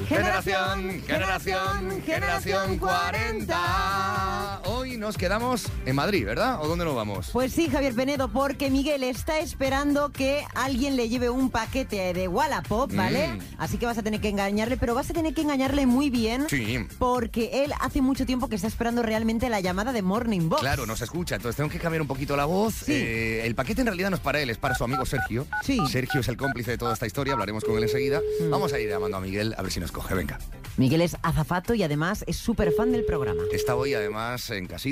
Generación, 0.07 1.03
generación, 1.05 2.01
generación 2.05 2.79
40. 2.79 4.61
Hoy 4.97 5.01
nos 5.01 5.15
quedamos 5.15 5.67
en 5.85 5.95
Madrid, 5.95 6.25
¿verdad? 6.25 6.59
¿O 6.59 6.67
dónde 6.67 6.83
nos 6.83 6.95
vamos? 6.95 7.29
Pues 7.31 7.53
sí, 7.53 7.69
Javier 7.69 7.93
Penedo, 7.93 8.29
porque 8.29 8.71
Miguel 8.71 9.03
está 9.03 9.37
esperando 9.37 10.11
que 10.11 10.43
alguien 10.55 10.95
le 10.95 11.07
lleve 11.07 11.29
un 11.29 11.51
paquete 11.51 12.15
de 12.15 12.27
Wallapop, 12.27 12.91
¿vale? 12.95 13.27
Mm. 13.27 13.39
Así 13.59 13.77
que 13.77 13.85
vas 13.85 13.99
a 13.99 14.01
tener 14.01 14.21
que 14.21 14.29
engañarle, 14.29 14.75
pero 14.75 14.95
vas 14.95 15.07
a 15.11 15.13
tener 15.13 15.35
que 15.35 15.41
engañarle 15.41 15.85
muy 15.85 16.09
bien. 16.09 16.47
Sí. 16.49 16.79
Porque 16.97 17.63
él 17.63 17.73
hace 17.79 18.01
mucho 18.01 18.25
tiempo 18.25 18.49
que 18.49 18.55
está 18.55 18.67
esperando 18.67 19.03
realmente 19.03 19.49
la 19.49 19.59
llamada 19.59 19.93
de 19.93 20.01
Morning 20.01 20.49
Box. 20.49 20.61
Claro, 20.61 20.87
nos 20.87 20.99
escucha, 20.99 21.35
entonces 21.35 21.57
tengo 21.57 21.69
que 21.69 21.77
cambiar 21.77 22.01
un 22.01 22.07
poquito 22.07 22.35
la 22.35 22.45
voz. 22.45 22.73
Sí. 22.73 22.93
Eh, 22.93 23.45
el 23.45 23.53
paquete 23.53 23.81
en 23.81 23.87
realidad 23.87 24.09
no 24.09 24.15
es 24.15 24.23
para 24.23 24.41
él, 24.41 24.49
es 24.49 24.57
para 24.57 24.73
su 24.73 24.83
amigo 24.83 25.05
Sergio. 25.05 25.45
Sí. 25.61 25.79
Sergio 25.91 26.21
es 26.21 26.27
el 26.27 26.37
cómplice 26.37 26.71
de 26.71 26.79
toda 26.79 26.93
esta 26.93 27.05
historia, 27.05 27.33
hablaremos 27.33 27.63
con 27.63 27.77
él 27.77 27.83
enseguida. 27.83 28.19
Vamos 28.49 28.73
a 28.73 28.79
ir 28.79 28.89
llamando 28.89 29.17
a 29.17 29.21
Miguel 29.21 29.53
a 29.59 29.61
ver 29.61 29.71
si 29.71 29.79
nos 29.79 29.91
coge, 29.91 30.15
venga. 30.15 30.39
Miguel 30.77 31.01
es 31.01 31.17
azafato 31.21 31.75
y 31.75 31.83
además 31.83 32.23
es 32.27 32.37
súper 32.37 32.71
fan 32.71 32.91
del 32.91 33.05
programa. 33.05 33.43
Está 33.51 33.75
hoy 33.75 33.93
además 33.93 34.49
en 34.49 34.65
casita. 34.65 34.87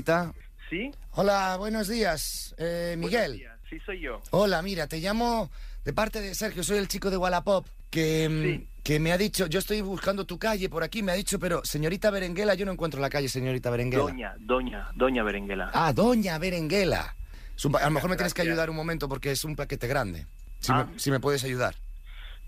¿Sí? 0.70 0.92
Hola, 1.12 1.56
buenos 1.58 1.88
días, 1.88 2.54
eh, 2.58 2.96
Miguel. 2.98 3.44
Sí, 3.70 3.78
soy 3.86 4.00
yo. 4.02 4.22
Hola, 4.32 4.62
mira, 4.62 4.88
te 4.88 5.00
llamo 5.00 5.50
de 5.84 5.94
parte 5.94 6.22
de 6.22 6.36
Sergio, 6.36 6.64
soy 6.64 6.78
el 6.80 6.88
chico 6.88 7.10
de 7.10 7.18
Wallapop, 7.18 7.66
que, 7.90 8.28
mm, 8.30 8.44
Sí. 8.44 8.68
que 8.84 9.00
me 9.00 9.12
ha 9.12 9.18
dicho, 9.18 9.48
yo 9.48 9.60
estoy 9.60 9.82
buscando 9.82 10.26
tu 10.26 10.38
calle 10.38 10.68
por 10.70 10.84
aquí, 10.84 11.02
me 11.04 11.12
ha 11.12 11.16
dicho, 11.16 11.40
pero 11.40 11.64
señorita 11.64 12.10
Berenguela, 12.12 12.56
yo 12.56 12.66
no 12.66 12.72
encuentro 12.72 13.00
la 13.00 13.10
calle, 13.10 13.30
señorita 13.30 13.70
Berenguela. 13.70 14.04
Doña, 14.04 14.36
doña, 14.40 14.90
doña 14.96 15.24
Berenguela. 15.24 15.72
Ah, 15.74 15.94
doña 15.94 16.38
Berenguela. 16.40 17.16
Un 17.64 17.76
a 17.78 17.86
lo 17.86 17.92
mejor 17.92 18.10
me 18.10 18.16
tienes 18.18 18.34
que 18.34 18.42
ayudar 18.42 18.70
un 18.70 18.76
momento 18.76 19.08
porque 19.08 19.32
es 19.32 19.46
un 19.46 19.56
paquete 19.56 19.88
grande. 19.88 20.26
Si, 20.60 20.72
Ah. 20.72 20.88
me, 20.92 21.00
si 21.00 21.10
me 21.12 21.20
puedes 21.20 21.44
ayudar. 21.44 21.76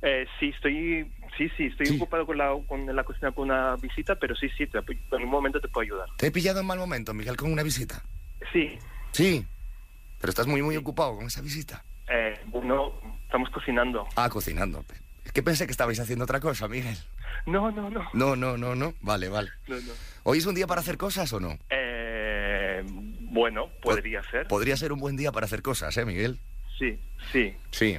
Eh, 0.01 0.25
sí, 0.39 0.50
estoy, 0.50 1.12
sí, 1.38 1.50
sí, 1.56 1.65
estoy 1.67 1.86
Sí. 1.88 1.96
ocupado 1.98 2.25
con 2.25 2.38
la, 2.38 2.53
con 2.67 2.86
la 2.96 3.03
cocina 3.03 3.32
con 3.32 3.46
una 3.50 3.75
visita, 3.77 4.15
pero 4.15 4.36
sí, 4.36 4.50
sí, 4.58 4.67
te- 4.67 4.79
en 4.79 5.24
un 5.24 5.29
momento 5.29 5.60
te 5.62 5.67
puedo 5.67 5.84
ayudar. 5.86 6.10
Te 6.17 6.27
he 6.27 6.32
pillado 6.32 6.60
en 6.60 6.65
mal 6.65 6.77
momento, 6.79 7.13
Miguel, 7.13 7.38
con 7.38 7.51
una 7.51 7.63
visita. 7.63 8.03
Sí, 8.51 8.77
Sí, 9.12 9.46
pero 10.20 10.29
estás 10.29 10.48
muy, 10.48 10.62
muy 10.62 10.75
ocupado 10.77 11.15
con 11.15 11.25
esa 11.27 11.41
visita. 11.41 11.84
eh, 12.10 12.39
bueno, 12.48 12.94
estamos 13.24 13.50
cocinando. 13.50 14.08
Ah, 14.15 14.29
cocinando. 14.29 14.84
Es 15.25 15.32
que 15.34 15.44
pensé 15.44 15.65
que 15.65 15.72
estabais 15.72 16.00
haciendo 16.00 16.24
otra 16.24 16.39
cosa, 16.39 16.67
Miguel. 16.67 16.98
No, 17.46 17.70
no, 17.72 17.89
no, 17.89 18.10
No, 18.13 18.36
no, 18.36 18.58
no, 18.58 18.75
no. 18.75 18.94
Vale, 19.01 19.27
vale. 19.29 19.50
no, 19.67 19.75
no. 19.75 19.91
¿Hoy 20.24 20.38
es 20.38 20.46
un 20.46 20.56
día 20.56 20.67
para 20.67 20.82
hacer 20.82 20.98
cosas 20.98 21.32
o 21.34 21.39
no? 21.39 21.58
Eh, 21.70 22.82
bueno, 22.86 23.70
podría 23.82 24.22
ser. 24.24 24.48
Podría 24.48 24.77
ser 24.77 24.91
un 24.94 25.00
buen 25.00 25.17
día 25.17 25.32
para 25.32 25.46
hacer 25.46 25.62
cosas, 25.62 25.96
¿eh, 25.98 26.06
Miguel? 26.06 26.39
Sí, 26.77 26.98
sí, 27.32 27.56
Sí. 27.72 27.98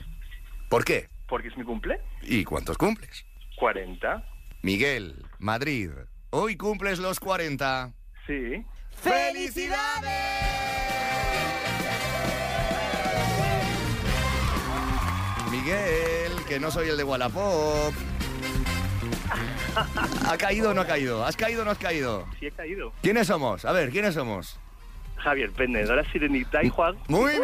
¿Por 0.68 0.84
qué? 0.84 1.08
porque 1.28 1.48
es 1.48 1.56
mi 1.58 1.64
cumple. 1.64 2.00
¿Y 2.22 2.44
cuántos 2.44 2.78
cumples? 2.78 3.26
40. 3.58 4.24
Miguel, 4.62 5.24
Madrid. 5.38 5.90
Hoy 6.30 6.56
cumples 6.56 6.98
los 6.98 7.20
40. 7.20 7.92
Sí. 8.26 8.64
Miguel, 15.50 16.32
que 16.46 16.60
no 16.60 16.70
soy 16.70 16.88
el 16.88 16.96
de 16.96 17.04
Wallapop. 17.04 17.94
¿Ha 20.26 20.36
caído 20.36 20.70
o 20.70 20.74
no 20.74 20.82
ha 20.82 20.86
caído? 20.86 21.24
¿Has 21.24 21.36
caído 21.36 21.62
o 21.62 21.64
no 21.64 21.70
has 21.70 21.78
caído? 21.78 22.26
Sí, 22.38 22.46
he 22.46 22.50
caído. 22.50 22.92
¿Quiénes 23.02 23.26
somos? 23.26 23.64
A 23.64 23.72
ver, 23.72 23.90
¿quiénes 23.90 24.14
somos? 24.14 24.58
Javier 25.16 25.50
la 25.58 26.04
sirenita 26.12 26.62
y 26.62 26.68
Juan. 26.70 26.96
Muy 27.08 27.32
bien. 27.32 27.42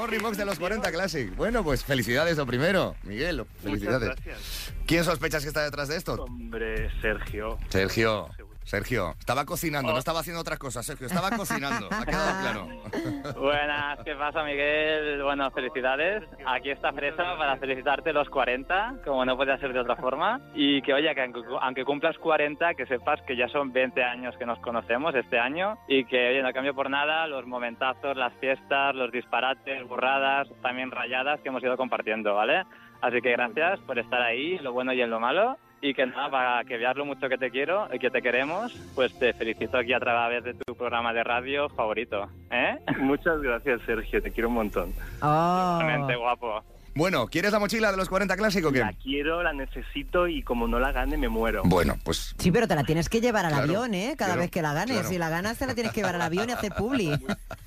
Morning 0.00 0.20
Box 0.20 0.38
de 0.38 0.46
los 0.46 0.58
40 0.58 0.90
Classic. 0.92 1.36
Bueno, 1.36 1.62
pues 1.62 1.84
felicidades 1.84 2.38
lo 2.38 2.46
primero, 2.46 2.96
Miguel. 3.02 3.44
Felicidades. 3.62 4.08
Muchas 4.08 4.24
gracias. 4.24 4.72
¿Quién 4.86 5.04
sospechas 5.04 5.42
que 5.42 5.48
está 5.48 5.62
detrás 5.62 5.88
de 5.88 5.96
esto? 5.96 6.14
Hombre, 6.14 6.88
Sergio. 7.02 7.58
Sergio. 7.68 8.30
Sergio, 8.64 9.14
estaba 9.18 9.44
cocinando, 9.44 9.92
no 9.92 9.98
estaba 9.98 10.20
haciendo 10.20 10.40
otras 10.40 10.58
cosas, 10.58 10.86
Sergio, 10.86 11.06
estaba 11.08 11.30
cocinando, 11.30 11.88
ha 11.90 12.06
quedado 12.06 12.40
claro. 12.40 13.40
Buenas, 13.40 13.98
¿qué 14.04 14.14
pasa 14.14 14.44
Miguel? 14.44 15.22
Bueno, 15.22 15.50
felicidades. 15.50 16.22
Aquí 16.46 16.70
está 16.70 16.92
Fresa 16.92 17.36
para 17.36 17.56
felicitarte 17.56 18.12
los 18.12 18.28
40, 18.28 19.00
como 19.04 19.24
no 19.24 19.36
puede 19.36 19.58
ser 19.58 19.72
de 19.72 19.80
otra 19.80 19.96
forma. 19.96 20.40
Y 20.54 20.82
que 20.82 20.94
oye, 20.94 21.12
que 21.14 21.22
aunque, 21.22 21.40
aunque 21.60 21.84
cumplas 21.84 22.16
40, 22.18 22.74
que 22.74 22.86
sepas 22.86 23.20
que 23.22 23.36
ya 23.36 23.48
son 23.48 23.72
20 23.72 24.02
años 24.04 24.36
que 24.38 24.46
nos 24.46 24.58
conocemos 24.60 25.14
este 25.14 25.38
año 25.38 25.78
y 25.88 26.04
que 26.04 26.28
oye, 26.28 26.42
no 26.42 26.52
cambio 26.52 26.74
por 26.74 26.90
nada 26.90 27.26
los 27.26 27.46
momentazos, 27.46 28.16
las 28.16 28.32
fiestas, 28.34 28.94
los 28.94 29.10
disparates, 29.10 29.86
burradas, 29.88 30.48
también 30.62 30.90
rayadas 30.90 31.40
que 31.40 31.48
hemos 31.48 31.62
ido 31.62 31.76
compartiendo, 31.76 32.34
¿vale? 32.34 32.64
Así 33.00 33.20
que 33.22 33.32
gracias 33.32 33.80
por 33.80 33.98
estar 33.98 34.20
ahí, 34.20 34.56
en 34.56 34.64
lo 34.64 34.72
bueno 34.72 34.92
y 34.92 35.00
en 35.00 35.10
lo 35.10 35.20
malo. 35.20 35.56
Y 35.82 35.94
que 35.94 36.06
nada, 36.06 36.30
para 36.30 36.64
que 36.64 36.76
veas 36.76 36.96
lo 36.96 37.06
mucho 37.06 37.28
que 37.28 37.38
te 37.38 37.50
quiero 37.50 37.88
y 37.92 37.98
que 37.98 38.10
te 38.10 38.20
queremos, 38.20 38.72
pues 38.94 39.18
te 39.18 39.32
felicito 39.32 39.78
aquí 39.78 39.94
a 39.94 40.00
través 40.00 40.44
de 40.44 40.54
tu 40.54 40.74
programa 40.74 41.12
de 41.12 41.24
radio 41.24 41.68
favorito. 41.70 42.28
¿Eh? 42.50 42.78
Muchas 42.98 43.40
gracias, 43.40 43.80
Sergio. 43.86 44.22
Te 44.22 44.30
quiero 44.30 44.48
un 44.48 44.56
montón. 44.56 44.92
Oh. 45.22 45.78
Realmente 45.80 46.16
guapo. 46.16 46.62
Bueno, 46.94 47.26
¿quieres 47.28 47.52
la 47.52 47.58
mochila 47.58 47.90
de 47.90 47.96
los 47.96 48.08
40 48.08 48.36
Classic 48.36 48.64
o 48.64 48.72
qué? 48.72 48.80
La 48.80 48.92
quiero, 48.92 49.42
la 49.42 49.52
necesito 49.52 50.26
y 50.28 50.42
como 50.42 50.66
no 50.66 50.78
la 50.78 50.92
gane 50.92 51.16
me 51.16 51.28
muero. 51.28 51.62
Bueno, 51.64 51.96
pues 52.04 52.34
Sí, 52.38 52.50
pero 52.50 52.66
te 52.68 52.74
la 52.74 52.84
tienes 52.84 53.08
que 53.08 53.20
llevar 53.20 53.44
al 53.46 53.52
Claro, 53.52 53.64
avión, 53.64 53.94
¿eh? 53.94 54.14
Cada 54.16 54.30
claro, 54.30 54.40
vez 54.42 54.50
que 54.50 54.62
la 54.62 54.72
ganes. 54.74 54.94
claro. 54.96 55.08
Si 55.08 55.18
la 55.18 55.28
ganas, 55.28 55.58
te 55.58 55.66
la 55.66 55.74
tienes 55.74 55.92
que 55.92 56.00
llevar 56.00 56.14
al 56.16 56.22
avión 56.22 56.48
y 56.48 56.52
hacer 56.52 56.72
publi. 56.72 57.10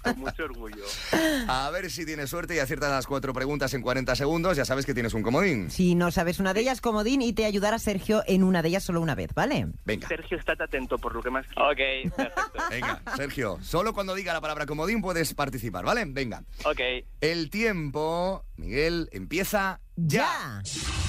Con 0.04 0.20
mucho 0.20 0.44
orgullo. 0.44 0.84
a 1.48 1.70
ver 1.72 1.90
si 1.90 2.06
tienes 2.06 2.30
suerte 2.30 2.56
y 2.56 2.60
aciertas 2.60 2.92
las 2.92 3.08
cuatro 3.08 3.34
preguntas 3.34 3.74
en 3.74 3.82
40 3.82 4.16
segundos, 4.16 4.58
ya 4.58 4.66
sabes 4.66 4.86
que 4.86 4.94
tienes 4.94 5.14
un 5.14 5.24
comodín. 5.24 5.70
Si 5.72 5.96
no 5.96 6.12
sabes 6.12 6.40
una 6.40 6.54
de 6.54 6.62
ellas, 6.62 6.82
comodín, 6.82 7.22
y 7.22 7.34
te 7.34 7.46
ayudará 7.46 7.80
Sergio 7.80 8.24
en 8.28 8.44
una 8.44 8.62
de 8.62 8.70
ellas 8.70 8.84
solo 8.84 9.02
una 9.02 9.16
vez, 9.16 9.34
¿vale? 9.34 9.68
Venga, 9.86 10.08
Sergio, 10.08 10.38
estate 10.38 10.64
atento 10.64 10.98
por 10.98 11.14
lo 11.16 11.22
que 11.22 11.30
más. 11.30 11.46
Ok, 11.56 12.14
perfecto. 12.16 12.52
venga, 12.70 13.02
Sergio, 13.16 13.58
solo 13.62 13.94
cuando 13.94 14.16
diga 14.16 14.34
la 14.34 14.42
palabra 14.42 14.66
comodín 14.66 15.02
puedes 15.02 15.34
participar, 15.34 15.86
¿vale? 15.86 16.04
Venga. 16.08 16.44
Ok. 16.66 16.80
El 17.22 17.50
tiempo, 17.50 18.44
Miguel, 18.58 19.10
empieza 19.14 19.80
ya. 19.96 20.62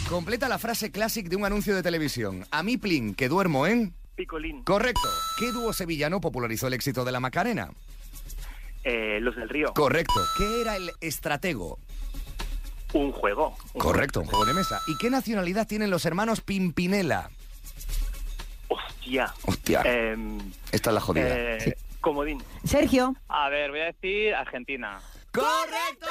Completa 0.08 0.48
la 0.48 0.58
frase 0.58 0.90
clásica 0.90 1.28
de 1.28 1.36
un 1.36 1.44
anuncio 1.44 1.74
de 1.74 1.82
televisión. 1.82 2.46
A 2.50 2.62
mí 2.62 2.76
plin, 2.76 3.14
que 3.14 3.28
duermo 3.28 3.66
en... 3.66 3.94
Picolín. 4.14 4.62
Correcto. 4.62 5.08
¿Qué 5.38 5.50
dúo 5.50 5.72
sevillano 5.72 6.20
popularizó 6.20 6.68
el 6.68 6.74
éxito 6.74 7.04
de 7.04 7.10
la 7.12 7.18
Macarena? 7.20 7.70
Eh, 8.84 9.18
los 9.20 9.34
del 9.34 9.48
río. 9.48 9.72
Correcto. 9.74 10.20
¿Qué 10.38 10.60
era 10.60 10.76
el 10.76 10.92
estratego? 11.00 11.78
Un 12.92 13.10
juego. 13.10 13.56
Un 13.72 13.80
Correcto, 13.80 14.20
un 14.20 14.26
juego 14.26 14.44
de 14.44 14.54
mesa. 14.54 14.78
¿Y 14.86 14.96
qué 14.98 15.10
nacionalidad 15.10 15.66
tienen 15.66 15.90
los 15.90 16.04
hermanos 16.06 16.42
Pimpinela? 16.42 17.30
Hostia. 18.68 19.34
Hostia, 19.46 19.82
Em, 19.84 20.38
esta 20.70 20.90
es 20.90 20.94
la 20.94 21.00
jodida. 21.00 21.26
eh, 21.28 21.76
Comodín. 22.00 22.42
Sergio, 22.64 23.16
A 23.28 23.48
ver, 23.48 23.70
voy 23.70 23.80
a 23.80 23.84
decir 23.86 24.34
Argentina. 24.34 25.00
¡Correcto! 25.32 26.06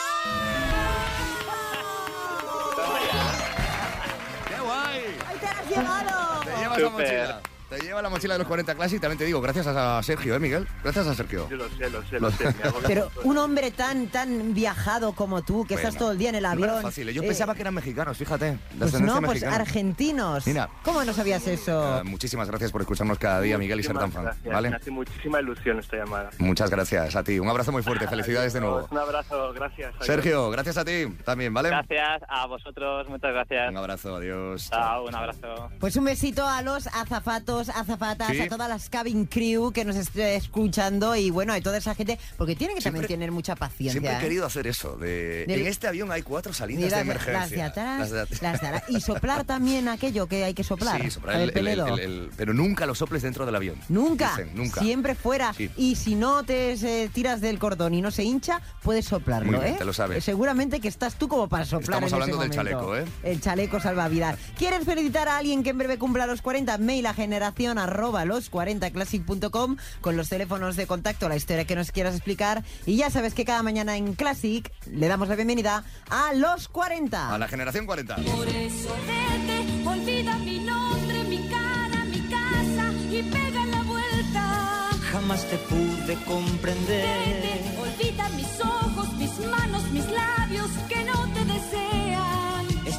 ¡Qué 4.47 4.59
guay! 4.61 5.17
¡Ahí 5.27 5.37
te 5.39 5.45
la 5.45 5.51
has 5.51 5.69
llevado! 5.69 6.41
Te 6.43 6.57
llevas 6.57 6.77
la 6.79 6.89
Súper. 6.89 7.05
mochila. 7.07 7.41
Te 7.73 7.79
lleva 7.83 8.03
la 8.03 8.09
mochila 8.09 8.35
de 8.35 8.39
los 8.39 8.47
40 8.47 8.75
Classic. 8.75 9.01
También 9.01 9.17
te 9.17 9.25
digo, 9.25 9.41
gracias 9.41 9.65
a 9.65 10.01
Sergio, 10.03 10.35
¿eh, 10.35 10.39
Miguel? 10.39 10.67
Gracias 10.83 11.07
a 11.07 11.15
Sergio. 11.15 11.49
Yo 11.49 11.57
lo 11.57 11.69
sé, 11.69 11.89
lo 11.89 12.03
sé, 12.03 12.19
lo 12.19 12.29
sé. 12.29 12.53
Pero 12.87 13.09
un 13.23 13.37
hombre 13.39 13.71
tan 13.71 14.07
tan 14.07 14.53
viajado 14.53 15.13
como 15.13 15.41
tú, 15.41 15.65
que 15.65 15.73
estás 15.73 15.97
todo 15.97 16.11
el 16.11 16.19
día 16.19 16.29
en 16.29 16.35
el 16.35 16.43
no 16.43 16.49
avión. 16.49 16.69
era 16.69 16.81
fácil. 16.81 17.09
¿eh? 17.09 17.13
Yo 17.13 17.23
eh, 17.23 17.27
pensaba 17.27 17.55
que 17.55 17.61
eran 17.61 17.73
mexicanos, 17.73 18.15
fíjate. 18.15 18.59
Pues 18.77 18.93
no, 19.01 19.15
pues 19.15 19.29
mexicana. 19.29 19.55
argentinos. 19.55 20.45
Mira. 20.45 20.69
¿Cómo 20.83 21.03
no 21.03 21.13
sabías 21.13 21.47
eso? 21.47 21.99
Eh, 21.99 22.03
muchísimas 22.03 22.47
gracias 22.47 22.71
por 22.71 22.81
escucharnos 22.81 23.17
cada 23.17 23.41
día, 23.41 23.57
Miguel, 23.57 23.79
y 23.79 23.83
ser 23.83 23.97
tan 23.97 24.11
fan. 24.11 24.25
gracias. 24.25 24.53
¿Vale? 24.53 24.69
Me 24.69 24.75
hace 24.75 24.91
muchísima 24.91 25.41
ilusión 25.41 25.79
esta 25.79 25.97
llamada. 25.97 26.29
Muchas 26.37 26.69
gracias 26.69 27.15
a 27.15 27.23
ti. 27.23 27.39
Un 27.39 27.49
abrazo 27.49 27.71
muy 27.71 27.81
fuerte. 27.81 28.07
Felicidades 28.07 28.53
de 28.53 28.61
nuevo. 28.61 28.87
Un 28.91 28.97
abrazo, 28.97 29.51
gracias. 29.53 29.89
Adiós. 29.95 30.05
Sergio, 30.05 30.51
gracias 30.51 30.77
a 30.77 30.85
ti 30.85 31.07
también, 31.25 31.53
¿vale? 31.53 31.69
Gracias 31.69 32.21
a 32.29 32.45
vosotros, 32.45 33.09
muchas 33.09 33.31
gracias. 33.31 33.71
Un 33.71 33.77
abrazo, 33.77 34.15
adiós. 34.15 34.69
Chao, 34.69 35.07
un 35.07 35.15
abrazo. 35.15 35.71
Pues 35.79 35.95
un 35.95 36.05
besito 36.05 36.45
a 36.45 36.61
los 36.61 36.87
azafatos, 36.87 37.62
azafatas, 37.69 38.29
Sí. 38.31 38.39
a 38.41 38.47
todas 38.49 38.69
las 38.69 38.89
cabin 38.89 39.25
crew 39.25 39.71
que 39.71 39.85
nos 39.85 39.95
esté 39.95 40.35
escuchando 40.35 41.15
y 41.15 41.29
bueno, 41.29 41.53
a 41.53 41.61
toda 41.61 41.77
esa 41.77 41.95
gente, 41.95 42.17
porque 42.37 42.55
tienen 42.55 42.75
que 42.77 42.83
también 42.83 43.05
tener 43.07 43.31
mucha 43.31 43.55
paciencia. 43.55 43.91
Siempre 43.93 44.11
he 44.13 44.17
¿eh? 44.17 44.21
querido 44.21 44.45
hacer 44.45 44.67
eso. 44.67 44.95
De... 44.97 45.43
En 45.43 45.67
este 45.67 45.87
avión 45.87 46.11
hay 46.11 46.21
cuatro 46.21 46.53
salidas 46.53 46.91
de 46.91 46.99
emergencia. 46.99 47.33
las 47.39 47.49
de 47.51 47.61
atrás, 47.61 47.99
Las 47.99 48.11
de 48.11 48.17
las 48.17 48.31
at- 48.31 48.61
de 48.61 48.67
atrás. 48.67 48.83
Y 48.89 49.01
soplar 49.01 49.43
también 49.43 49.87
aquello 49.87 50.27
que 50.27 50.43
hay 50.43 50.53
que 50.53 50.63
soplar. 50.63 51.01
Sí, 51.01 51.11
soplar 51.11 51.41
el, 51.41 52.29
pero 52.35 52.53
nunca 52.53 52.85
lo 52.85 52.95
soples 52.95 53.21
dentro 53.21 53.45
del 53.45 53.55
avión. 53.55 53.75
Nunca, 53.89 54.29
Dicen, 54.37 54.51
nunca. 54.55 54.81
siempre 54.81 55.15
fuera. 55.15 55.53
Sí. 55.53 55.69
Y 55.77 55.95
si 55.95 56.15
no 56.15 56.43
te 56.43 56.73
eh, 56.73 57.09
tiras 57.13 57.41
del 57.41 57.59
cordón 57.59 57.93
y 57.93 58.01
no 58.01 58.11
se 58.11 58.23
hincha, 58.23 58.61
puedes 58.81 59.05
soplarlo, 59.05 59.51
Muy 59.51 59.61
bien, 59.61 59.75
¿eh? 59.75 59.77
te 59.77 59.85
lo 59.85 59.93
sabes. 59.93 60.23
Seguramente 60.23 60.79
que 60.79 60.87
estás 60.87 61.15
tú 61.15 61.27
como 61.27 61.47
para 61.47 61.65
soplar 61.65 61.83
Estamos 62.03 62.11
en 62.11 62.13
hablando 62.15 62.35
ese 62.37 62.47
del 62.47 62.55
chaleco, 62.55 62.97
¿eh? 62.97 63.05
El 63.23 63.41
chaleco 63.41 63.79
salvavidas. 63.79 64.37
¿Quieres 64.57 64.83
felicitar 64.85 65.27
a 65.27 65.37
alguien 65.37 65.63
que 65.63 65.69
en 65.71 65.77
breve 65.77 65.97
cumpla 65.97 66.25
los 66.25 66.41
40? 66.41 66.77
Mail 66.77 67.05
a 67.05 67.13
generación 67.13 67.52
arroba 67.77 68.25
los 68.25 68.51
40classic.com 68.51 69.77
con 70.01 70.17
los 70.17 70.29
teléfonos 70.29 70.75
de 70.75 70.87
contacto, 70.87 71.29
la 71.29 71.35
historia 71.35 71.65
que 71.65 71.75
nos 71.75 71.91
quieras 71.91 72.15
explicar. 72.15 72.63
Y 72.85 72.97
ya 72.97 73.09
sabes 73.09 73.33
que 73.33 73.45
cada 73.45 73.63
mañana 73.63 73.95
en 73.95 74.13
Classic 74.15 74.69
le 74.91 75.07
damos 75.07 75.27
la 75.27 75.35
bienvenida 75.35 75.83
a 76.09 76.33
los 76.33 76.67
40. 76.67 77.33
A 77.33 77.37
la 77.37 77.47
generación 77.47 77.85
40. 77.85 78.15
Por 78.15 78.47
eso 78.47 78.95
vete, 79.07 79.87
olvida 79.87 80.35
mi 80.39 80.59
nombre, 80.59 81.23
mi 81.25 81.47
cara, 81.47 82.05
mi 82.05 82.21
casa 82.21 82.91
y 83.11 83.23
pega 83.23 83.65
la 83.67 83.83
vuelta. 83.83 84.89
Jamás 85.11 85.45
te 85.45 85.57
pude 85.57 86.15
comprender. 86.25 87.05
Vete, 87.05 87.79
olvida 87.79 88.29
mis 88.29 88.59
ojos, 88.61 89.13
mis 89.13 89.39
manos, 89.47 89.83
mis 89.91 90.05
labios 90.09 90.69
que 90.89 91.03
no 91.03 91.27
te 91.33 91.45
desean. 91.45 92.12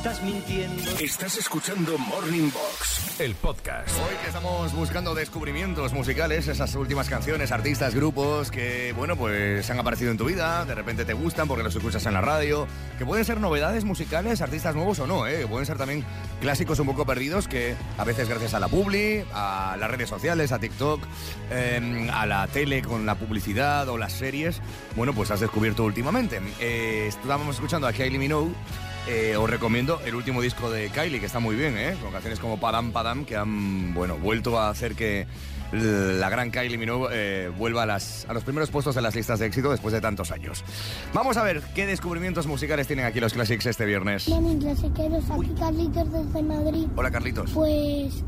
Estás 0.04 0.22
mintiendo. 0.22 0.82
Estás 1.00 1.38
escuchando 1.38 1.96
Morning 1.96 2.50
Box, 2.52 3.18
el 3.20 3.34
podcast. 3.34 3.88
Hoy 3.88 4.14
que 4.20 4.26
estamos 4.26 4.74
buscando 4.74 5.14
descubrimientos 5.14 5.94
musicales, 5.94 6.46
esas 6.46 6.74
últimas 6.74 7.08
canciones, 7.08 7.52
artistas, 7.52 7.94
grupos 7.94 8.50
que, 8.50 8.92
bueno, 8.94 9.16
pues 9.16 9.70
han 9.70 9.80
aparecido 9.80 10.10
en 10.10 10.18
tu 10.18 10.26
vida, 10.26 10.66
de 10.66 10.74
repente 10.74 11.06
te 11.06 11.14
gustan 11.14 11.48
porque 11.48 11.62
los 11.62 11.74
escuchas 11.74 12.04
en 12.04 12.12
la 12.12 12.20
radio, 12.20 12.66
que 12.98 13.06
pueden 13.06 13.24
ser 13.24 13.40
novedades 13.40 13.84
musicales, 13.84 14.42
artistas 14.42 14.74
nuevos 14.74 14.98
o 14.98 15.06
no, 15.06 15.26
¿eh? 15.26 15.38
que 15.38 15.46
pueden 15.46 15.64
ser 15.64 15.78
también 15.78 16.04
clásicos 16.38 16.78
un 16.80 16.86
poco 16.88 17.06
perdidos 17.06 17.48
que 17.48 17.74
a 17.96 18.04
veces 18.04 18.28
gracias 18.28 18.52
a 18.52 18.60
la 18.60 18.68
publi, 18.68 19.24
a 19.32 19.78
las 19.80 19.90
redes 19.90 20.10
sociales, 20.10 20.52
a 20.52 20.58
TikTok, 20.58 21.00
eh, 21.50 22.10
a 22.12 22.26
la 22.26 22.46
tele 22.48 22.82
con 22.82 23.06
la 23.06 23.14
publicidad 23.14 23.88
o 23.88 23.96
las 23.96 24.12
series, 24.12 24.60
bueno, 24.96 25.14
pues 25.14 25.30
has 25.30 25.40
descubierto 25.40 25.82
últimamente. 25.82 26.42
Eh, 26.60 27.06
estábamos 27.08 27.54
escuchando 27.54 27.86
a 27.86 27.92
Kylie 27.94 28.18
Minogue 28.18 28.52
eh, 29.06 29.36
os 29.36 29.48
recomiendo 29.50 30.00
el 30.04 30.14
último 30.14 30.40
disco 30.40 30.70
de 30.70 30.88
Kylie, 30.88 31.20
que 31.20 31.26
está 31.26 31.38
muy 31.38 31.56
bien, 31.56 31.76
¿eh? 31.76 31.96
Con 32.02 32.12
canciones 32.12 32.40
como 32.40 32.58
Padam 32.58 32.92
Padam, 32.92 33.24
que 33.24 33.36
han, 33.36 33.92
bueno, 33.94 34.16
vuelto 34.16 34.58
a 34.58 34.70
hacer 34.70 34.94
que 34.94 35.26
la 35.72 36.28
gran 36.28 36.50
Kylie 36.50 36.78
Minogue 36.78 37.08
eh, 37.12 37.50
vuelva 37.56 37.82
a, 37.82 37.86
las, 37.86 38.26
a 38.28 38.32
los 38.32 38.44
primeros 38.44 38.70
puestos 38.70 38.94
de 38.94 39.02
las 39.02 39.14
listas 39.14 39.38
de 39.40 39.46
éxito 39.46 39.70
después 39.70 39.92
de 39.92 40.00
tantos 40.00 40.30
años. 40.30 40.64
Vamos 41.12 41.36
a 41.36 41.42
ver 41.42 41.62
qué 41.74 41.86
descubrimientos 41.86 42.46
musicales 42.46 42.86
tienen 42.86 43.04
aquí 43.06 43.20
los 43.20 43.32
Classics 43.32 43.66
este 43.66 43.84
viernes. 43.84 44.28
Morning, 44.28 44.58
clasiqueros, 44.58 45.24
aquí 45.30 45.54
Carlitos 45.58 46.12
desde 46.12 46.42
Madrid. 46.42 46.86
Hola, 46.96 47.10
Carlitos. 47.10 47.50
Pues 47.50 48.22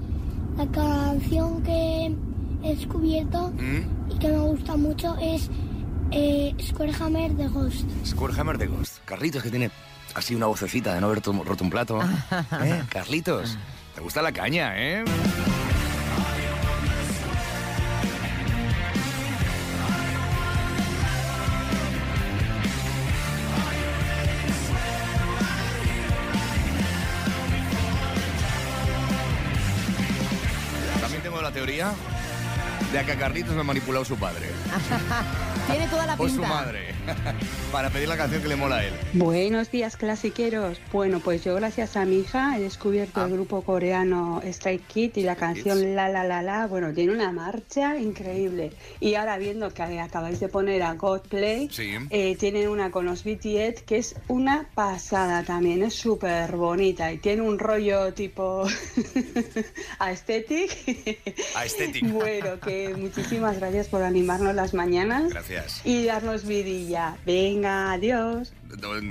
la 0.56 0.66
canción 0.72 1.62
que 1.62 2.14
he 2.62 2.74
descubierto 2.74 3.50
¿Mm? 3.50 4.12
y 4.12 4.18
que 4.18 4.28
me 4.28 4.38
gusta 4.38 4.76
mucho 4.76 5.16
es 5.20 5.48
eh, 6.10 6.54
Squarehammer 6.60 7.32
de 7.32 7.48
Ghost. 7.48 7.84
Squarehammer 8.04 8.58
de 8.58 8.66
Ghost. 8.66 8.98
Carlitos, 9.04 9.42
que 9.42 9.50
tiene 9.50 9.70
así 10.14 10.34
una 10.34 10.46
vocecita 10.46 10.94
de 10.94 11.00
no 11.00 11.06
haber 11.06 11.22
roto 11.22 11.64
un 11.64 11.70
plato. 11.70 12.00
¿Eh? 12.62 12.82
Carlitos, 12.88 13.58
te 13.94 14.00
gusta 14.00 14.22
la 14.22 14.32
caña, 14.32 14.72
¿eh? 14.76 15.04
De 33.00 33.04
que 33.04 33.12
a 33.12 33.16
Carlitos 33.18 33.54
me 33.54 33.60
ha 33.60 33.64
manipulado 33.64 34.04
su 34.04 34.16
padre. 34.16 34.46
Tiene 35.70 35.88
toda 35.88 36.06
la 36.06 36.14
O 36.14 36.28
su 36.28 36.34
pinta. 36.36 36.48
madre. 36.48 36.94
Para 37.72 37.90
pedir 37.90 38.08
la 38.08 38.16
canción 38.16 38.40
que 38.40 38.48
le 38.48 38.56
mola 38.56 38.76
a 38.76 38.84
él. 38.84 38.92
Buenos 39.14 39.70
días, 39.70 39.96
clasiqueros. 39.96 40.78
Bueno, 40.92 41.18
pues 41.20 41.42
yo 41.44 41.54
gracias 41.56 41.96
a 41.96 42.04
mi 42.04 42.20
hija 42.20 42.56
he 42.56 42.60
descubierto 42.62 43.20
Ah. 43.20 43.24
el 43.26 43.32
grupo 43.32 43.62
coreano 43.62 44.40
Stray 44.44 44.78
Kids 44.78 45.18
y 45.18 45.22
la 45.22 45.34
canción 45.36 45.94
La 45.96 46.08
La 46.08 46.22
La 46.24 46.42
La. 46.42 46.66
Bueno, 46.68 46.92
tiene 46.94 47.12
una 47.12 47.32
marcha 47.32 47.96
increíble. 47.98 48.72
Y 49.00 49.14
ahora 49.16 49.38
viendo 49.38 49.72
que 49.74 49.82
acabáis 50.00 50.38
de 50.40 50.48
poner 50.48 50.82
a 50.84 50.94
God 50.94 51.22
Play, 51.28 51.68
Sí. 51.72 51.94
eh, 52.10 52.36
tienen 52.36 52.68
una 52.68 52.90
con 52.92 53.04
los 53.04 53.24
BTS 53.24 53.82
que 53.82 53.98
es 53.98 54.14
una 54.28 54.68
pasada 54.74 55.42
también. 55.42 55.82
Es 55.82 55.94
súper 55.94 56.52
bonita 56.56 57.10
y 57.12 57.18
tiene 57.18 57.42
un 57.42 57.58
rollo 57.58 58.14
tipo 58.14 58.66
aesthetic. 59.98 61.16
Aesthetic. 61.56 62.08
Bueno, 62.10 62.60
que 62.60 62.85
muchísimas 62.94 63.58
gracias 63.58 63.88
por 63.88 64.02
animarnos 64.02 64.54
las 64.54 64.74
mañanas 64.74 65.30
Gracias. 65.30 65.80
y 65.84 66.04
darnos 66.04 66.46
vidilla. 66.46 67.16
Venga, 67.26 67.92
adiós. 67.92 68.52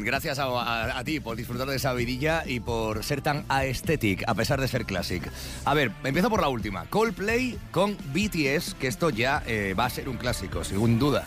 Gracias 0.03 0.37
a, 0.39 0.45
a- 0.45 0.99
a 0.99 1.03
ti 1.03 1.19
por 1.19 1.35
disfrutar 1.37 1.67
de 1.67 1.75
esa 1.77 1.93
vidilla 1.93 2.43
y 2.45 2.59
por 2.59 3.03
ser 3.03 3.21
tan 3.21 3.45
aesthetic, 3.49 4.23
a 4.27 4.33
pesar 4.35 4.59
de 4.61 4.67
ser 4.67 4.85
classic. 4.85 5.23
A 5.63 5.73
ver, 5.73 5.91
empiezo 6.03 6.29
por 6.29 6.41
la 6.41 6.49
última. 6.49 6.85
Coldplay 6.89 7.57
con 7.71 7.97
BTS, 8.13 8.75
que 8.79 8.87
esto 8.87 9.09
ya 9.09 9.43
eh, 9.47 9.73
va 9.77 9.85
a 9.85 9.89
ser 9.89 10.09
un 10.09 10.17
clásico, 10.17 10.63
sin 10.63 10.99
duda. 10.99 11.23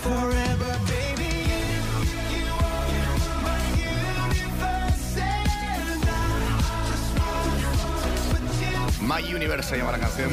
My 9.00 9.22
Universe 9.34 9.70
se 9.70 9.78
llama 9.78 9.92
la 9.92 9.98
canción, 9.98 10.30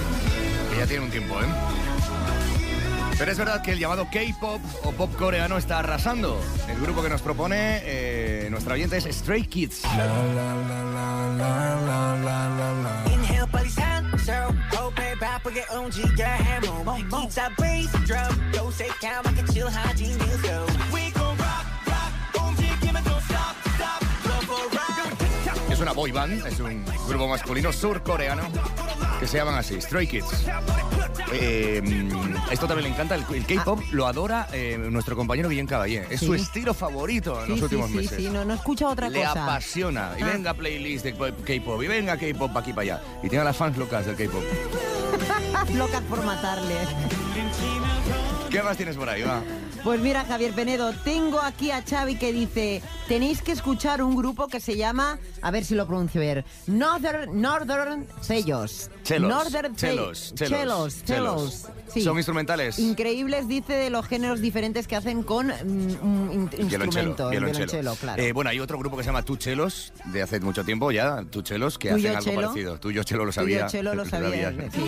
que 0.71 0.77
ya 0.79 0.85
tiene 0.87 1.05
un 1.05 1.11
tiempo, 1.11 1.35
¿eh? 1.41 1.45
Pero 3.17 3.31
es 3.31 3.37
verdad 3.37 3.61
que 3.61 3.71
el 3.71 3.79
llamado 3.79 4.07
K-pop 4.11 4.61
o 4.83 4.91
pop 4.91 5.15
coreano 5.15 5.57
está 5.57 5.79
arrasando. 5.79 6.39
El 6.67 6.79
grupo 6.81 7.01
que 7.01 7.09
nos 7.09 7.21
propone 7.21 7.81
eh, 7.83 8.47
nuestra 8.51 8.73
oyente 8.73 8.97
es 8.97 9.05
Stray 9.05 9.43
Kids. 9.43 9.83
Es 25.69 25.79
una 25.81 25.91
boy 25.91 26.11
band, 26.11 26.45
es 26.45 26.59
un 26.59 26.85
grupo 27.07 27.27
masculino 27.27 27.71
surcoreano 27.71 28.43
que 29.19 29.27
se 29.27 29.37
llaman 29.37 29.55
así, 29.55 29.79
Stray 29.81 30.07
Kids. 30.07 30.25
Eh, 31.33 31.81
esto 32.51 32.67
también 32.67 32.89
le 32.89 32.93
encanta, 32.93 33.15
el, 33.15 33.25
el 33.33 33.45
K-pop 33.45 33.79
lo 33.91 34.05
adora 34.07 34.47
eh, 34.51 34.77
nuestro 34.77 35.15
compañero 35.15 35.49
Guillem 35.49 35.65
Caballé. 35.67 36.05
Es 36.09 36.19
su 36.21 36.33
estilo 36.35 36.73
favorito 36.73 37.39
en 37.39 37.45
Sí, 37.47 37.51
los 37.53 37.61
últimos 37.63 37.89
sí, 37.89 37.95
meses. 37.97 38.17
sí, 38.17 38.29
no, 38.29 38.45
no 38.45 38.53
escucha 38.53 38.87
otra 38.89 39.09
Le 39.09 39.19
cosa. 39.23 39.43
apasiona. 39.43 40.11
Y 40.19 40.21
Ah. 40.23 40.27
venga 40.33 40.53
playlist 40.53 41.05
de 41.05 41.13
K-pop, 41.13 41.81
y 41.83 41.87
venga 41.87 42.17
K-pop 42.17 42.51
pa' 42.53 42.59
aquí 42.59 42.71
para 42.73 42.81
allá. 42.95 43.01
Y 43.23 43.29
tiene 43.29 43.41
a 43.41 43.45
las 43.45 43.55
fans 43.57 43.77
locas 43.77 44.05
del 44.05 44.15
K-pop. 44.15 44.43
Locas 45.75 46.01
por 46.01 46.23
matarle. 46.23 46.75
¿Qué 48.49 48.63
más 48.63 48.77
tienes 48.77 48.95
por 48.95 49.09
ahí? 49.09 49.21
Va. 49.23 49.41
Pues 49.83 49.99
mira, 49.99 50.23
Javier 50.25 50.53
Penedo, 50.53 50.93
tengo 51.03 51.41
aquí 51.41 51.71
a 51.71 51.83
Xavi 51.83 52.15
que 52.15 52.31
dice, 52.31 52.81
tenéis 53.07 53.41
que 53.41 53.51
escuchar 53.51 54.01
un 54.01 54.15
grupo 54.15 54.47
que 54.47 54.59
se 54.59 54.77
llama, 54.77 55.19
a 55.41 55.51
ver 55.51 55.65
si 55.65 55.75
lo 55.75 55.85
pronuncio 55.85 56.21
bien, 56.21 56.43
Northern, 56.67 57.39
Northern 57.41 58.07
Sellos. 58.21 58.89
Chelos, 59.03 59.29
Northern 59.29 59.75
chelos, 59.75 60.33
chelos, 60.35 60.49
chelos, 60.59 61.03
chelos. 61.05 61.65
Sí. 61.93 62.01
Son 62.01 62.17
instrumentales. 62.17 62.79
Increíbles, 62.79 63.47
dice, 63.47 63.73
de 63.73 63.89
los 63.91 64.07
géneros 64.07 64.41
diferentes 64.41 64.87
que 64.87 64.95
hacen 64.95 65.21
con 65.21 65.47
mm, 65.47 65.51
un 66.01 66.49
in- 66.53 66.61
instrumento, 66.61 67.31
el 67.31 67.43
violonchelo, 67.45 67.95
claro. 67.95 68.23
Eh, 68.23 68.31
bueno, 68.31 68.49
hay 68.49 68.59
otro 68.59 68.79
grupo 68.79 68.97
que 68.97 69.03
se 69.03 69.07
llama 69.09 69.21
Tuchelos, 69.23 69.93
de 70.05 70.21
hace 70.23 70.39
mucho 70.39 70.63
tiempo 70.63 70.91
ya, 70.91 71.23
Tuchelos, 71.29 71.77
que 71.77 71.89
Tuyo 71.89 72.09
hacen 72.09 72.17
algo 72.17 72.29
Chelo. 72.31 72.41
parecido. 72.49 72.79
Tuyo 72.79 73.03
Chelo 73.03 73.25
lo 73.25 73.31
sabía. 73.31 73.67
Chelo 73.67 73.93
lo 73.93 74.05
sabía, 74.09 74.51
sí. 74.71 74.81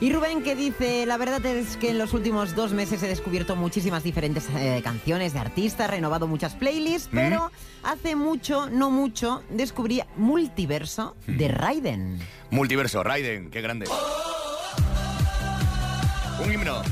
Y 0.00 0.12
Rubén 0.12 0.42
que 0.42 0.54
dice, 0.54 1.06
la 1.06 1.16
verdad 1.16 1.44
es 1.46 1.76
que 1.76 1.90
en 1.90 1.98
los 1.98 2.12
últimos 2.14 2.54
dos 2.54 2.72
meses 2.72 3.02
he 3.02 3.08
descubierto 3.08 3.56
muchísimas 3.56 4.02
diferentes 4.02 4.46
eh, 4.56 4.80
canciones 4.84 5.32
de 5.32 5.38
artistas, 5.38 5.90
renovado 5.90 6.26
muchas 6.26 6.54
playlists, 6.54 7.08
Mm. 7.12 7.16
pero 7.16 7.50
hace 7.82 8.14
mucho, 8.16 8.68
no 8.68 8.90
mucho, 8.90 9.42
descubrí 9.50 10.02
Multiverso 10.16 11.16
Mm. 11.26 11.36
de 11.36 11.48
Raiden. 11.48 12.18
Multiverso, 12.50 13.02
Raiden, 13.02 13.50
qué 13.50 13.60
grande. 13.62 13.86
Un 16.44 16.52
himno. 16.52 16.82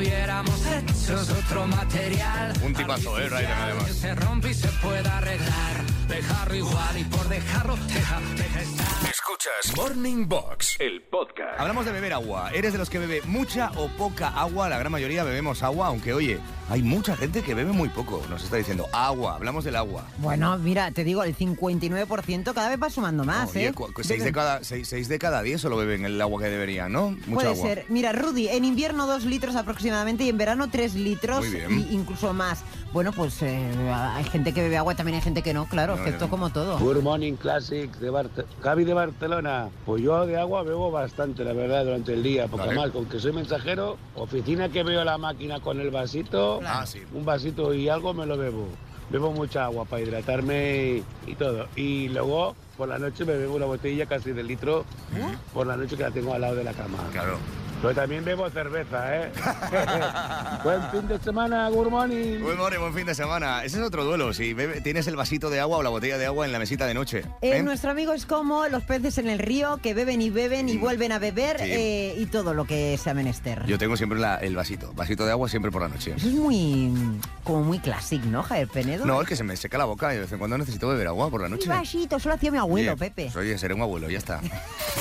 Estuviéramos 0.00 0.66
hechos 0.66 1.28
otro 1.30 1.66
material. 1.66 2.52
Un 2.64 2.72
tipazo, 2.72 3.18
eh, 3.18 3.28
Raiden, 3.28 3.48
Que 3.48 3.62
además. 3.62 3.92
se 3.92 4.14
rompe 4.14 4.50
y 4.50 4.54
se 4.54 4.68
pueda 4.68 5.18
arreglar. 5.18 5.84
Dejarlo 6.08 6.54
igual 6.54 6.98
y 6.98 7.04
por 7.04 7.28
dejarlo, 7.28 7.76
deja, 7.76 8.20
deja 8.36 8.60
estar. 8.62 9.19
Escuchas 9.32 9.76
Morning 9.76 10.26
Box, 10.28 10.76
el 10.80 11.02
podcast. 11.02 11.60
Hablamos 11.60 11.84
de 11.86 11.92
beber 11.92 12.12
agua. 12.14 12.50
¿Eres 12.52 12.72
de 12.72 12.78
los 12.78 12.90
que 12.90 12.98
bebe 12.98 13.22
mucha 13.26 13.70
o 13.76 13.86
poca 13.88 14.26
agua? 14.28 14.68
La 14.68 14.76
gran 14.78 14.90
mayoría 14.90 15.22
bebemos 15.22 15.62
agua, 15.62 15.86
aunque 15.86 16.12
oye, 16.12 16.40
hay 16.68 16.82
mucha 16.82 17.16
gente 17.16 17.42
que 17.42 17.54
bebe 17.54 17.70
muy 17.70 17.88
poco. 17.90 18.24
Nos 18.28 18.42
está 18.42 18.56
diciendo 18.56 18.88
agua, 18.92 19.36
hablamos 19.36 19.62
del 19.64 19.76
agua. 19.76 20.04
Bueno, 20.18 20.58
mira, 20.58 20.90
te 20.90 21.04
digo, 21.04 21.22
el 21.22 21.36
59% 21.36 22.52
cada 22.54 22.70
vez 22.70 22.82
va 22.82 22.90
sumando 22.90 23.22
más, 23.24 23.50
Oye, 23.50 23.68
¿eh? 23.68 23.72
cu- 23.72 23.92
cu- 23.92 24.02
seis, 24.02 24.20
de 24.24 24.30
Beben- 24.30 24.34
cada, 24.34 24.64
seis, 24.64 24.88
seis 24.88 25.08
de 25.08 25.18
cada 25.20 25.42
diez 25.42 25.60
solo 25.60 25.76
beben 25.76 26.04
el 26.06 26.20
agua 26.20 26.42
que 26.42 26.48
deberían, 26.48 26.90
¿no? 26.90 27.10
Mucha 27.10 27.34
Puede 27.34 27.48
agua. 27.50 27.66
ser. 27.68 27.84
Mira, 27.88 28.12
Rudy, 28.12 28.48
en 28.48 28.64
invierno 28.64 29.06
dos 29.06 29.24
litros 29.26 29.54
aproximadamente 29.54 30.24
y 30.24 30.28
en 30.30 30.38
verano 30.38 30.70
tres 30.70 30.94
litros 30.94 31.40
Muy 31.46 31.50
bien. 31.50 31.70
y 31.88 31.94
incluso 31.94 32.32
más. 32.32 32.64
Bueno, 32.92 33.12
pues 33.12 33.40
eh, 33.42 33.70
hay 33.92 34.24
gente 34.24 34.52
que 34.52 34.62
bebe 34.62 34.76
agua, 34.76 34.96
también 34.96 35.14
hay 35.14 35.22
gente 35.22 35.42
que 35.42 35.54
no, 35.54 35.66
claro, 35.66 35.96
No, 35.96 36.28
como 36.28 36.50
todo. 36.50 36.76
Good 36.78 37.02
Morning 37.02 37.34
Classic 37.34 37.88
de 37.98 38.10
Barte- 38.10 38.44
Gaby 38.62 38.84
de 38.84 38.94
Barcelona. 38.94 39.68
Pues 39.86 40.02
yo 40.02 40.26
de 40.26 40.36
agua 40.36 40.64
bebo 40.64 40.90
bastante, 40.90 41.44
la 41.44 41.52
verdad, 41.52 41.84
durante 41.84 42.14
el 42.14 42.22
día. 42.24 42.48
Porque 42.48 42.66
además, 42.66 42.90
con 42.90 43.06
que 43.06 43.20
soy 43.20 43.32
mensajero, 43.32 43.96
oficina 44.16 44.68
que 44.70 44.82
veo 44.82 45.04
la 45.04 45.18
máquina 45.18 45.60
con 45.60 45.80
el 45.80 45.90
vasito, 45.90 46.60
Ah, 46.66 46.84
un 47.14 47.24
vasito 47.24 47.72
y 47.74 47.88
algo 47.88 48.12
me 48.12 48.26
lo 48.26 48.36
bebo. 48.36 48.66
Bebo 49.08 49.30
mucha 49.32 49.64
agua 49.66 49.84
para 49.84 50.02
hidratarme 50.02 51.02
y, 51.26 51.30
y 51.30 51.34
todo. 51.36 51.66
Y 51.76 52.08
luego, 52.08 52.56
por 52.76 52.88
la 52.88 52.98
noche 52.98 53.24
me 53.24 53.36
bebo 53.36 53.54
una 53.54 53.66
botella 53.66 54.06
casi 54.06 54.32
de 54.32 54.42
litro 54.42 54.84
por 55.54 55.66
la 55.66 55.76
noche 55.76 55.96
que 55.96 56.02
la 56.02 56.10
tengo 56.10 56.34
al 56.34 56.40
lado 56.40 56.56
de 56.56 56.64
la 56.64 56.72
cama. 56.72 56.98
Claro. 57.12 57.38
Pero 57.82 57.94
también 57.94 58.22
bebo 58.26 58.50
cerveza, 58.50 59.16
¿eh? 59.16 59.32
Buen 60.64 60.82
fin 60.90 61.08
de 61.08 61.18
semana, 61.18 61.70
good 61.70 61.88
morning. 61.88 62.40
Buen 62.42 62.58
morning, 62.58 62.78
buen 62.78 62.92
fin 62.92 63.06
de 63.06 63.14
semana. 63.14 63.64
Ese 63.64 63.78
es 63.78 63.82
otro 63.82 64.04
duelo. 64.04 64.34
Si 64.34 64.52
bebe- 64.52 64.82
tienes 64.82 65.06
el 65.06 65.16
vasito 65.16 65.48
de 65.48 65.60
agua 65.60 65.78
o 65.78 65.82
la 65.82 65.88
botella 65.88 66.18
de 66.18 66.26
agua 66.26 66.44
en 66.44 66.52
la 66.52 66.58
mesita 66.58 66.86
de 66.86 66.92
noche. 66.92 67.20
Eh, 67.40 67.56
¿eh? 67.56 67.62
Nuestro 67.62 67.90
amigo 67.90 68.12
es 68.12 68.26
como 68.26 68.68
los 68.68 68.82
peces 68.82 69.16
en 69.16 69.30
el 69.30 69.38
río 69.38 69.78
que 69.82 69.94
beben 69.94 70.20
y 70.20 70.28
beben 70.28 70.68
y 70.68 70.76
vuelven 70.76 71.10
a 71.12 71.18
beber 71.18 71.56
Sí. 71.58 71.64
eh, 71.70 72.14
y 72.18 72.26
todo 72.26 72.52
lo 72.52 72.66
que 72.66 72.98
sea 72.98 73.14
menester. 73.14 73.64
Yo 73.64 73.78
tengo 73.78 73.96
siempre 73.96 74.18
la- 74.18 74.36
el 74.36 74.54
vasito. 74.54 74.92
Vasito 74.92 75.24
de 75.24 75.30
agua 75.32 75.48
siempre 75.48 75.70
por 75.70 75.80
la 75.80 75.88
noche. 75.88 76.12
Eso 76.18 76.28
es 76.28 76.34
muy, 76.34 76.92
como 77.44 77.62
muy 77.62 77.78
clásico, 77.78 78.26
¿no, 78.26 78.42
Javier 78.42 78.68
Penedo? 78.68 79.06
No, 79.06 79.22
es 79.22 79.26
que 79.28 79.36
se 79.36 79.44
me 79.44 79.56
seca 79.56 79.78
la 79.78 79.86
boca 79.86 80.12
y 80.12 80.16
de 80.16 80.22
vez 80.24 80.32
en 80.32 80.38
cuando 80.38 80.58
necesito 80.58 80.86
beber 80.86 81.06
agua 81.06 81.30
por 81.30 81.40
la 81.40 81.48
noche. 81.48 81.66
vasito, 81.66 82.18
solo 82.18 82.34
hacía 82.34 82.50
mi 82.50 82.58
abuelo, 82.58 82.92
Oye, 82.92 83.10
Pepe. 83.10 83.32
oye, 83.38 83.56
seré 83.56 83.72
un 83.72 83.80
abuelo, 83.80 84.10
ya 84.10 84.18
está. 84.18 84.38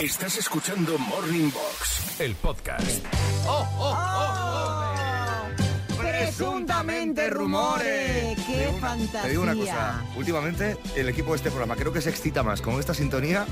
Estás 0.01 0.37
escuchando 0.37 0.97
Morning 0.97 1.49
Box, 1.51 2.21
el 2.21 2.35
podcast. 2.35 2.68
Presuntamente 5.97 7.29
rumores. 7.29 8.37
¡Qué 8.45 8.69
Te 8.71 8.79
fantasía! 8.79 9.21
Te 9.21 9.29
digo 9.29 9.43
una 9.43 9.55
cosa. 9.55 10.03
Últimamente, 10.15 10.77
el 10.95 11.09
equipo 11.09 11.31
de 11.31 11.37
este 11.37 11.49
programa 11.49 11.75
creo 11.75 11.91
que 11.91 12.01
se 12.01 12.09
excita 12.09 12.43
más 12.43 12.61
con 12.61 12.79
esta 12.79 12.93
sintonía 12.93 13.45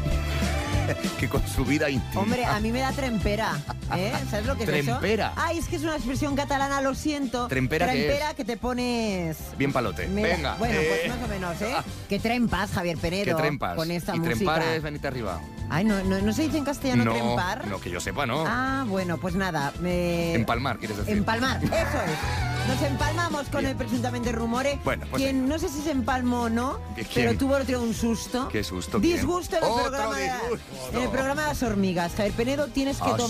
que 1.20 1.28
con 1.28 1.46
su 1.48 1.66
vida 1.66 1.90
íntima. 1.90 2.22
Hombre, 2.22 2.46
a 2.46 2.60
mí 2.60 2.72
me 2.72 2.80
da 2.80 2.92
trempera, 2.92 3.58
¿eh? 3.96 4.14
¿Sabes 4.30 4.46
lo 4.46 4.56
que 4.56 4.64
es 4.64 4.70
Trempera. 4.70 5.34
Ay, 5.36 5.58
es 5.58 5.68
que 5.68 5.76
es 5.76 5.84
una 5.84 5.96
expresión 5.96 6.36
catalana, 6.36 6.82
lo 6.82 6.96
siento. 6.96 7.48
¿Trempera 7.48 7.88
Trempera 7.88 8.34
que 8.34 8.46
te 8.46 8.58
pones... 8.58 9.38
Bien 9.58 9.74
palote. 9.74 10.08
Venga. 10.08 10.56
Bueno, 10.56 10.80
eh, 10.80 11.08
pues 11.08 11.18
más 11.18 11.26
o 11.26 11.28
menos, 11.28 11.62
¿eh? 11.62 11.76
Que 12.08 12.20
trempas, 12.20 12.72
Javier 12.72 12.98
Penedo. 12.98 13.26
Que 13.26 13.42
trempas. 13.42 13.76
Con 13.76 13.92
esta 13.92 14.16
y 14.16 14.20
música. 14.20 14.36
trempar 14.36 14.64
es 14.64 15.06
arriba. 15.06 15.42
Ay, 15.70 15.84
no, 15.86 16.02
no, 16.04 16.20
no 16.22 16.34
se 16.34 16.44
dice 16.44 16.58
en 16.58 16.66
castellano 16.66 17.06
no, 17.06 17.14
trempar. 17.14 17.68
no, 17.68 17.80
que 17.80 17.90
yo 17.90 18.00
sepa, 18.00 18.26
no. 18.26 18.46
Ah, 18.48 18.86
bueno, 18.88 19.18
pues 19.18 19.36
nada. 19.36 19.74
me- 19.82 20.34
Empalmar, 20.34 20.78
quieres 20.80 20.98
decir. 20.98 21.18
Empalmar, 21.18 21.64
eso 21.64 21.72
es. 21.74 22.68
Nos 22.68 22.82
empalmamos 22.82 23.48
con 23.50 23.66
el 23.66 23.76
presuntamente 23.76 24.32
rumore. 24.34 24.80
Bueno, 24.84 25.06
pues 25.10 25.24
quien 25.24 25.48
no 25.48 25.58
sé 25.58 25.70
si 25.70 25.82
se 25.82 25.92
empalmó 25.92 26.44
o 26.44 26.50
no, 26.50 26.80
¿Quién? 26.96 27.08
pero 27.14 27.38
tuvo 27.38 27.56
otro 27.56 27.82
un 27.82 27.94
susto. 27.94 28.50
Qué 28.50 28.64
susto. 28.64 29.00
Disgusto 29.00 29.56
en 29.58 29.64
el, 29.64 29.70
programa 29.72 30.18
de, 30.18 30.26
en 30.94 31.02
el 31.02 31.10
programa 31.10 31.42
de 31.44 31.48
las 31.50 31.64
hormigas. 31.64 32.14
Javier 32.16 32.34
Penedo, 32.34 32.68
tienes 32.68 32.98
que 32.98 33.04
Ah, 33.10 33.16
sí. 33.18 33.22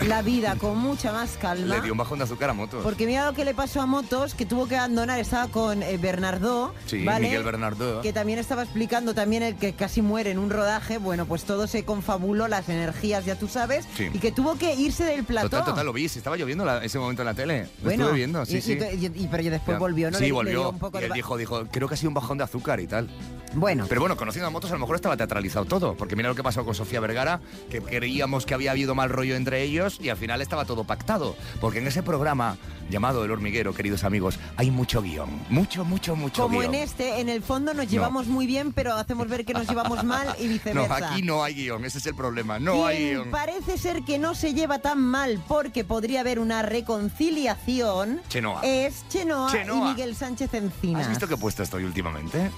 La 0.00 0.22
vida 0.22 0.56
con 0.56 0.76
mucha 0.78 1.12
más 1.12 1.36
calma. 1.36 1.76
Le 1.76 1.80
dio 1.82 1.92
un 1.92 1.98
bajón 1.98 2.18
de 2.18 2.24
azúcar 2.24 2.50
a 2.50 2.52
motos. 2.52 2.82
Porque 2.82 3.06
mira 3.06 3.24
lo 3.26 3.32
que 3.34 3.44
le 3.44 3.54
pasó 3.54 3.80
a 3.80 3.86
Motos, 3.86 4.34
que 4.34 4.44
tuvo 4.46 4.66
que 4.66 4.76
abandonar, 4.76 5.18
estaba 5.18 5.48
con 5.48 5.82
eh, 5.82 5.96
Bernardo, 5.98 6.74
Sí, 6.86 7.04
¿vale? 7.04 7.26
Miguel 7.28 7.44
Bernardo. 7.44 8.00
Que 8.02 8.12
también 8.12 8.38
estaba 8.38 8.62
explicando 8.62 9.14
también 9.14 9.42
el 9.42 9.56
que 9.56 9.72
casi 9.74 10.02
muere 10.02 10.30
en 10.30 10.38
un 10.38 10.50
rodaje. 10.50 10.98
Bueno, 10.98 11.26
pues 11.26 11.44
todo 11.44 11.66
se 11.66 11.84
confabuló, 11.84 12.48
las 12.48 12.68
energías, 12.68 13.24
ya 13.24 13.36
tú 13.38 13.48
sabes, 13.48 13.86
Sí. 13.96 14.08
y 14.12 14.18
que 14.18 14.32
tuvo 14.32 14.56
que 14.58 14.74
irse 14.74 15.04
del 15.04 15.24
plató. 15.24 15.48
Total, 15.50 15.64
total, 15.66 15.86
lo 15.86 15.92
vi. 15.92 16.08
Si 16.08 16.18
estaba 16.18 16.36
lloviendo 16.36 16.64
la- 16.64 16.84
ese 16.84 16.98
momento 16.98 17.22
en 17.22 17.26
la 17.26 17.34
tele. 17.34 17.62
Lo 17.78 17.84
Bueno, 17.84 18.04
estuve 18.04 18.16
viendo, 18.18 18.44
sí, 18.46 18.56
y, 18.56 18.60
sí. 18.62 18.72
y- 19.14 19.28
pero 19.28 19.42
después 19.50 19.74
Ya. 19.76 19.78
volvió, 19.78 20.10
¿no? 20.10 20.18
Sí, 20.18 20.24
Le- 20.26 20.32
volvió. 20.32 20.70
un 20.70 20.78
poco 20.78 21.00
y 21.00 21.04
él 21.04 21.12
dijo, 21.14 21.36
dijo, 21.36 21.64
creo 21.70 21.88
que 21.88 21.94
ha 21.94 21.96
sido 21.96 22.10
un 22.10 22.14
bajón 22.14 22.38
de 22.38 22.44
azúcar 22.44 22.80
y 22.80 22.86
tal. 22.86 23.08
Bueno. 23.54 23.86
Pero 23.88 24.00
bueno, 24.00 24.16
conociendo 24.16 24.48
a 24.48 24.50
Motos, 24.50 24.70
a 24.70 24.74
lo 24.74 24.80
mejor 24.80 24.96
estaba 24.96 25.16
teatralizado 25.16 25.64
todo. 25.64 25.94
Porque 25.94 26.16
mira 26.16 26.28
lo 26.28 26.34
que 26.34 26.42
pasó 26.42 26.64
con 26.64 26.74
Sofía 26.74 26.98
Vergara, 27.00 27.40
que 27.70 27.80
creíamos 27.80 28.46
que 28.46 28.54
había 28.54 28.72
habido 28.72 28.94
mal 28.96 29.10
rollo 29.10 29.36
entre 29.36 29.62
ellos 29.62 29.83
y 30.00 30.08
al 30.08 30.16
final 30.16 30.40
estaba 30.42 30.64
todo 30.64 30.84
pactado. 30.84 31.36
Porque 31.60 31.78
en 31.78 31.86
ese 31.86 32.02
programa 32.02 32.56
llamado 32.90 33.24
El 33.24 33.30
Hormiguero, 33.30 33.72
queridos 33.74 34.04
amigos, 34.04 34.38
hay 34.56 34.70
mucho 34.70 35.00
guion. 35.02 35.28
Mucho, 35.48 35.84
mucho, 35.84 36.16
mucho 36.16 36.42
Como 36.42 36.60
guion. 36.60 36.74
en 36.74 36.82
este, 36.82 37.20
en 37.20 37.28
el 37.28 37.42
fondo 37.42 37.72
nos 37.74 37.88
llevamos 37.88 38.26
muy 38.26 38.46
bien, 38.46 38.72
pero 38.72 38.94
hacemos 38.94 39.28
ver 39.28 39.44
que 39.44 39.54
nos 39.54 39.66
llevamos 39.68 40.04
mal 40.04 40.28
y 40.38 40.44
No, 40.48 40.52
viceversa. 40.52 41.08
aquí 41.12 41.22
no 41.22 41.42
hay 41.44 41.54
guion, 41.54 41.84
ese 41.84 41.98
es 41.98 42.06
el 42.06 42.14
problema. 42.14 42.58
No 42.58 42.86
hay 42.86 43.10
guion. 43.10 43.30
parece 43.30 43.78
ser 43.78 44.02
que 44.02 44.18
no 44.18 44.34
se 44.34 44.54
lleva 44.54 44.78
tan 44.80 45.00
mal 45.00 45.42
porque 45.48 45.84
podría 45.84 46.20
haber 46.20 46.38
una 46.38 46.62
reconciliación 46.62 48.20
Chenoa. 48.28 48.60
es 48.62 49.04
Chenoa, 49.08 49.50
Chenoa. 49.50 49.76
y 49.78 49.90
Miguel 49.94 50.14
Sánchez 50.14 50.52
Encina. 50.54 51.00
¿Has 51.00 51.08
visto 51.08 51.26
qué 51.28 51.36
puesto 51.36 51.62
estoy 51.62 51.84
últimamente? 51.84 52.50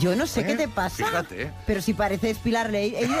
Yo 0.00 0.16
no 0.16 0.26
sé 0.26 0.40
¿Eh? 0.40 0.46
qué 0.46 0.54
te 0.54 0.68
pasa, 0.68 1.04
Fíjate. 1.04 1.42
¿eh? 1.42 1.50
pero 1.66 1.82
si 1.82 1.92
pareces 1.92 2.38
Pilar 2.38 2.70
Ley, 2.70 2.94
Eire 2.96 3.12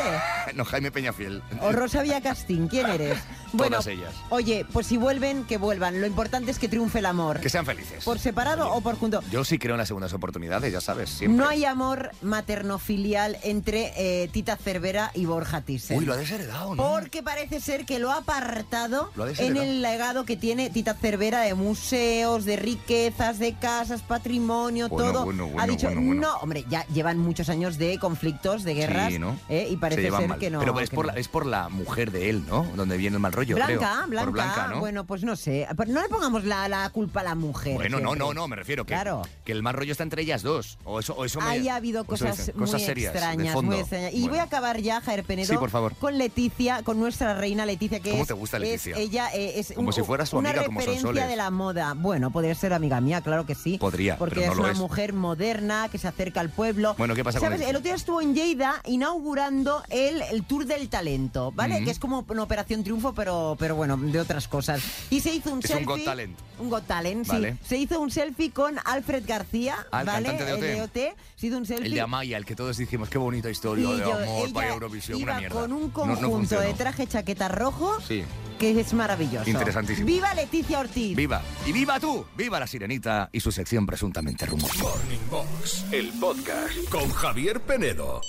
No, 0.54 0.64
Jaime 0.64 0.90
Peñafiel. 0.90 1.42
o 1.60 1.70
Rosa 1.72 2.00
Villacastín, 2.02 2.68
¿quién 2.68 2.86
eres? 2.88 3.18
Bueno, 3.52 3.78
Todas 3.78 3.86
ellas. 3.88 4.14
Oye, 4.30 4.64
pues 4.72 4.86
si 4.86 4.96
vuelven, 4.96 5.44
que 5.44 5.58
vuelvan. 5.58 6.00
Lo 6.00 6.06
importante 6.06 6.50
es 6.50 6.58
que 6.58 6.68
triunfe 6.68 7.00
el 7.00 7.06
amor. 7.06 7.40
Que 7.40 7.48
sean 7.50 7.66
felices. 7.66 8.04
¿Por 8.04 8.18
separado 8.18 8.72
o 8.72 8.80
por 8.80 8.96
junto? 8.96 9.22
Yo 9.30 9.44
sí 9.44 9.58
creo 9.58 9.74
en 9.74 9.78
las 9.78 9.88
segundas 9.88 10.12
oportunidades, 10.12 10.72
ya 10.72 10.80
sabes, 10.80 11.10
siempre. 11.10 11.36
No 11.38 11.48
hay 11.48 11.64
amor 11.64 12.10
materno-filial 12.22 13.38
entre 13.42 13.92
eh, 13.96 14.28
Tita 14.28 14.56
Cervera 14.56 15.10
y 15.14 15.26
Borja 15.26 15.60
Thyssen. 15.62 15.98
Uy, 15.98 16.04
lo 16.04 16.12
ha 16.12 16.16
desheredado, 16.16 16.74
¿no? 16.74 16.82
Porque 16.82 17.22
parece 17.22 17.60
ser 17.60 17.84
que 17.84 17.98
lo 17.98 18.10
ha 18.10 18.18
apartado 18.18 19.10
Lo 19.14 19.24
ha 19.24 19.30
en 19.30 19.56
el 19.56 19.82
legado 19.82 20.24
que 20.24 20.36
tiene 20.36 20.70
Tita 20.70 20.94
Cervera 20.94 21.40
de 21.40 21.54
museos, 21.54 22.44
de 22.44 22.56
riquezas, 22.56 23.38
de 23.38 23.54
casas, 23.54 24.02
patrimonio, 24.02 24.88
Bueno, 24.88 25.12
todo. 25.12 25.24
bueno, 25.24 25.50
ha 25.58 25.66
dicho, 25.66 25.90
no, 25.90 26.36
hombre, 26.36 26.64
ya 26.68 26.86
llevan 26.88 27.18
muchos 27.18 27.48
años 27.48 27.78
de 27.78 27.98
conflictos, 27.98 28.62
de 28.64 28.74
guerras, 28.74 29.12
Sí, 29.12 29.18
¿no? 29.18 29.36
eh, 29.48 29.68
y 29.70 29.76
parece 29.76 30.10
ser 30.10 30.28
mal. 30.28 30.38
que 30.38 30.50
no. 30.50 30.60
Pero 30.60 30.78
es 30.80 30.90
que 30.90 30.96
por, 30.96 31.06
no. 31.06 31.12
la, 31.12 31.18
es 31.18 31.28
por 31.28 31.46
la 31.46 31.68
mujer 31.68 32.10
de 32.10 32.30
él, 32.30 32.44
¿no? 32.48 32.66
Donde 32.76 32.96
viene 32.96 33.16
el 33.16 33.20
mal 33.20 33.32
rollo, 33.32 33.41
Blanca, 33.46 33.66
creo. 33.66 33.78
Blanca, 34.08 34.24
Por 34.24 34.32
Blanca, 34.32 34.68
¿no? 34.68 34.80
bueno, 34.80 35.04
pues 35.04 35.22
no 35.24 35.36
sé. 35.36 35.66
Pero 35.76 35.92
no 35.92 36.02
le 36.02 36.08
pongamos 36.08 36.44
la, 36.44 36.68
la 36.68 36.88
culpa 36.90 37.20
a 37.20 37.24
la 37.24 37.34
mujer. 37.34 37.74
Bueno, 37.74 37.98
no, 38.00 38.08
siempre. 38.10 38.18
no, 38.18 38.34
no, 38.34 38.48
me 38.48 38.56
refiero 38.56 38.84
que, 38.84 38.94
Claro. 38.94 39.22
que 39.44 39.52
el 39.52 39.62
mal 39.62 39.74
rollo 39.74 39.92
está 39.92 40.02
entre 40.04 40.22
ellas 40.22 40.42
dos. 40.42 40.78
O 40.84 41.00
eso, 41.00 41.14
o 41.14 41.24
eso 41.24 41.40
me- 41.40 41.46
Ahí 41.46 41.68
ha 41.68 41.76
habido 41.76 42.04
cosas, 42.04 42.52
muy 42.54 42.66
cosas 42.66 42.82
serias, 42.82 43.12
extrañas, 43.14 43.62
muy 43.62 43.76
extrañas. 43.76 44.12
Y 44.12 44.20
Bueno. 44.20 44.28
voy 44.30 44.38
a 44.38 44.42
acabar 44.44 44.80
ya, 44.80 45.00
Jair 45.00 45.24
Penedo, 45.24 45.48
Sí, 45.52 45.56
por 45.56 45.70
favor. 45.70 45.94
con 45.96 46.18
Leticia, 46.18 46.82
con 46.82 46.98
nuestra 46.98 47.34
reina 47.34 47.66
Leticia, 47.66 48.00
que 48.00 48.10
¿Cómo 48.10 48.22
es, 48.22 48.28
te 48.28 48.34
gusta 48.34 48.56
es- 48.58 48.62
Leticia? 48.62 48.96
ella 48.96 49.28
eh, 49.34 49.54
es 49.58 49.72
Como 49.72 49.88
un- 49.88 49.92
si 49.92 50.02
fuera 50.02 50.26
su 50.26 50.36
una 50.38 50.50
amiga, 50.50 50.66
como 50.66 50.80
referencia 50.80 51.02
Sonsoles. 51.08 51.28
de 51.28 51.36
la 51.36 51.50
moda. 51.50 51.94
Bueno, 51.96 52.30
podría 52.30 52.54
ser 52.54 52.72
amiga 52.72 53.00
mía, 53.00 53.20
claro 53.20 53.46
que 53.46 53.54
sí. 53.54 53.78
Podría, 53.78 54.16
porque 54.18 54.36
pero 54.36 54.46
no 54.46 54.52
es 54.52 54.56
lo 54.58 54.62
una 54.64 54.72
es. 54.72 54.78
mujer 54.78 55.12
moderna 55.12 55.88
que 55.90 55.98
se 55.98 56.08
acerca 56.08 56.40
al 56.40 56.50
pueblo. 56.50 56.94
Bueno, 56.98 57.14
¿qué 57.14 57.24
pasa 57.24 57.38
con 57.38 57.48
¿Sabes? 57.48 57.60
El 57.62 57.76
otro 57.76 57.82
día 57.84 57.94
estuvo 57.94 58.20
en 58.20 58.34
Lleida 58.34 58.80
inaugurando 58.86 59.82
el, 59.90 60.22
el 60.22 60.44
Tour 60.44 60.66
del 60.66 60.88
Talento, 60.88 61.52
¿vale? 61.52 61.84
Que 61.84 61.90
es 61.90 61.98
como 61.98 62.24
una 62.28 62.42
operación 62.42 62.82
triunfo, 62.82 63.12
pero, 63.14 63.31
pero 63.58 63.74
bueno, 63.76 63.96
de 63.96 64.20
otras 64.20 64.48
cosas. 64.48 64.82
Y 65.10 65.20
se 65.20 65.32
hizo 65.34 65.52
un 65.52 65.58
Es 65.60 65.64
un 65.66 65.76
selfie. 65.76 65.84
Got 65.86 66.04
Talent. 66.04 66.38
Un 66.58 66.70
Got 66.70 66.86
Talent, 66.86 67.26
Vale. 67.26 67.52
sí. 67.52 67.58
Se 67.66 67.76
hizo 67.78 68.00
un 68.00 68.10
selfie 68.10 68.50
con 68.50 68.76
Alfred 68.84 69.24
García, 69.26 69.76
Ah, 69.90 70.00
el 70.00 70.06
¿vale? 70.06 70.26
cantante 70.28 70.44
de 70.44 70.52
OT. 70.52 70.62
El 70.62 70.76
de 70.76 70.82
OT. 70.82 71.16
Se 71.36 71.46
hizo 71.48 71.58
un 71.58 71.66
selfie. 71.66 71.86
El 71.86 71.94
de 71.94 72.00
Amaya, 72.00 72.36
el 72.36 72.44
que 72.44 72.54
todos 72.56 72.76
dijimos, 72.76 73.08
qué 73.08 73.18
bonita 73.18 73.50
historia 73.50 73.88
Y 73.88 73.92
de 73.92 73.98
yo- 73.98 74.14
amor 74.14 74.52
para 74.52 74.68
Eurovisión, 74.68 75.18
iba 75.18 75.32
una 75.32 75.40
mierda. 75.40 75.60
con 75.60 75.72
un 75.72 75.80
No- 75.82 75.86
no 76.06 76.20
conjunto 76.20 76.60
de 76.60 76.74
traje 76.74 77.06
chaqueta 77.06 77.48
rojo 77.48 77.98
Sí, 78.06 78.22
que 78.58 78.78
es 78.78 78.92
maravilloso. 78.92 79.48
Interesantísimo. 79.50 80.06
¡Viva 80.06 80.32
Leticia 80.34 80.78
Ortiz! 80.80 81.16
viva. 81.16 81.42
Y 81.66 81.72
viva 81.72 81.98
tú, 81.98 82.24
viva 82.36 82.60
la 82.60 82.66
sirenita 82.66 83.28
y 83.32 83.40
su 83.40 83.50
sección 83.50 83.86
presuntamente 83.86 84.46
rumosa. 84.46 84.82
Morning 84.82 85.18
Box, 85.30 85.84
el 85.92 86.10
podcast 86.20 86.88
con 86.90 87.10
Javier 87.10 87.60
Penedo. 87.60 88.20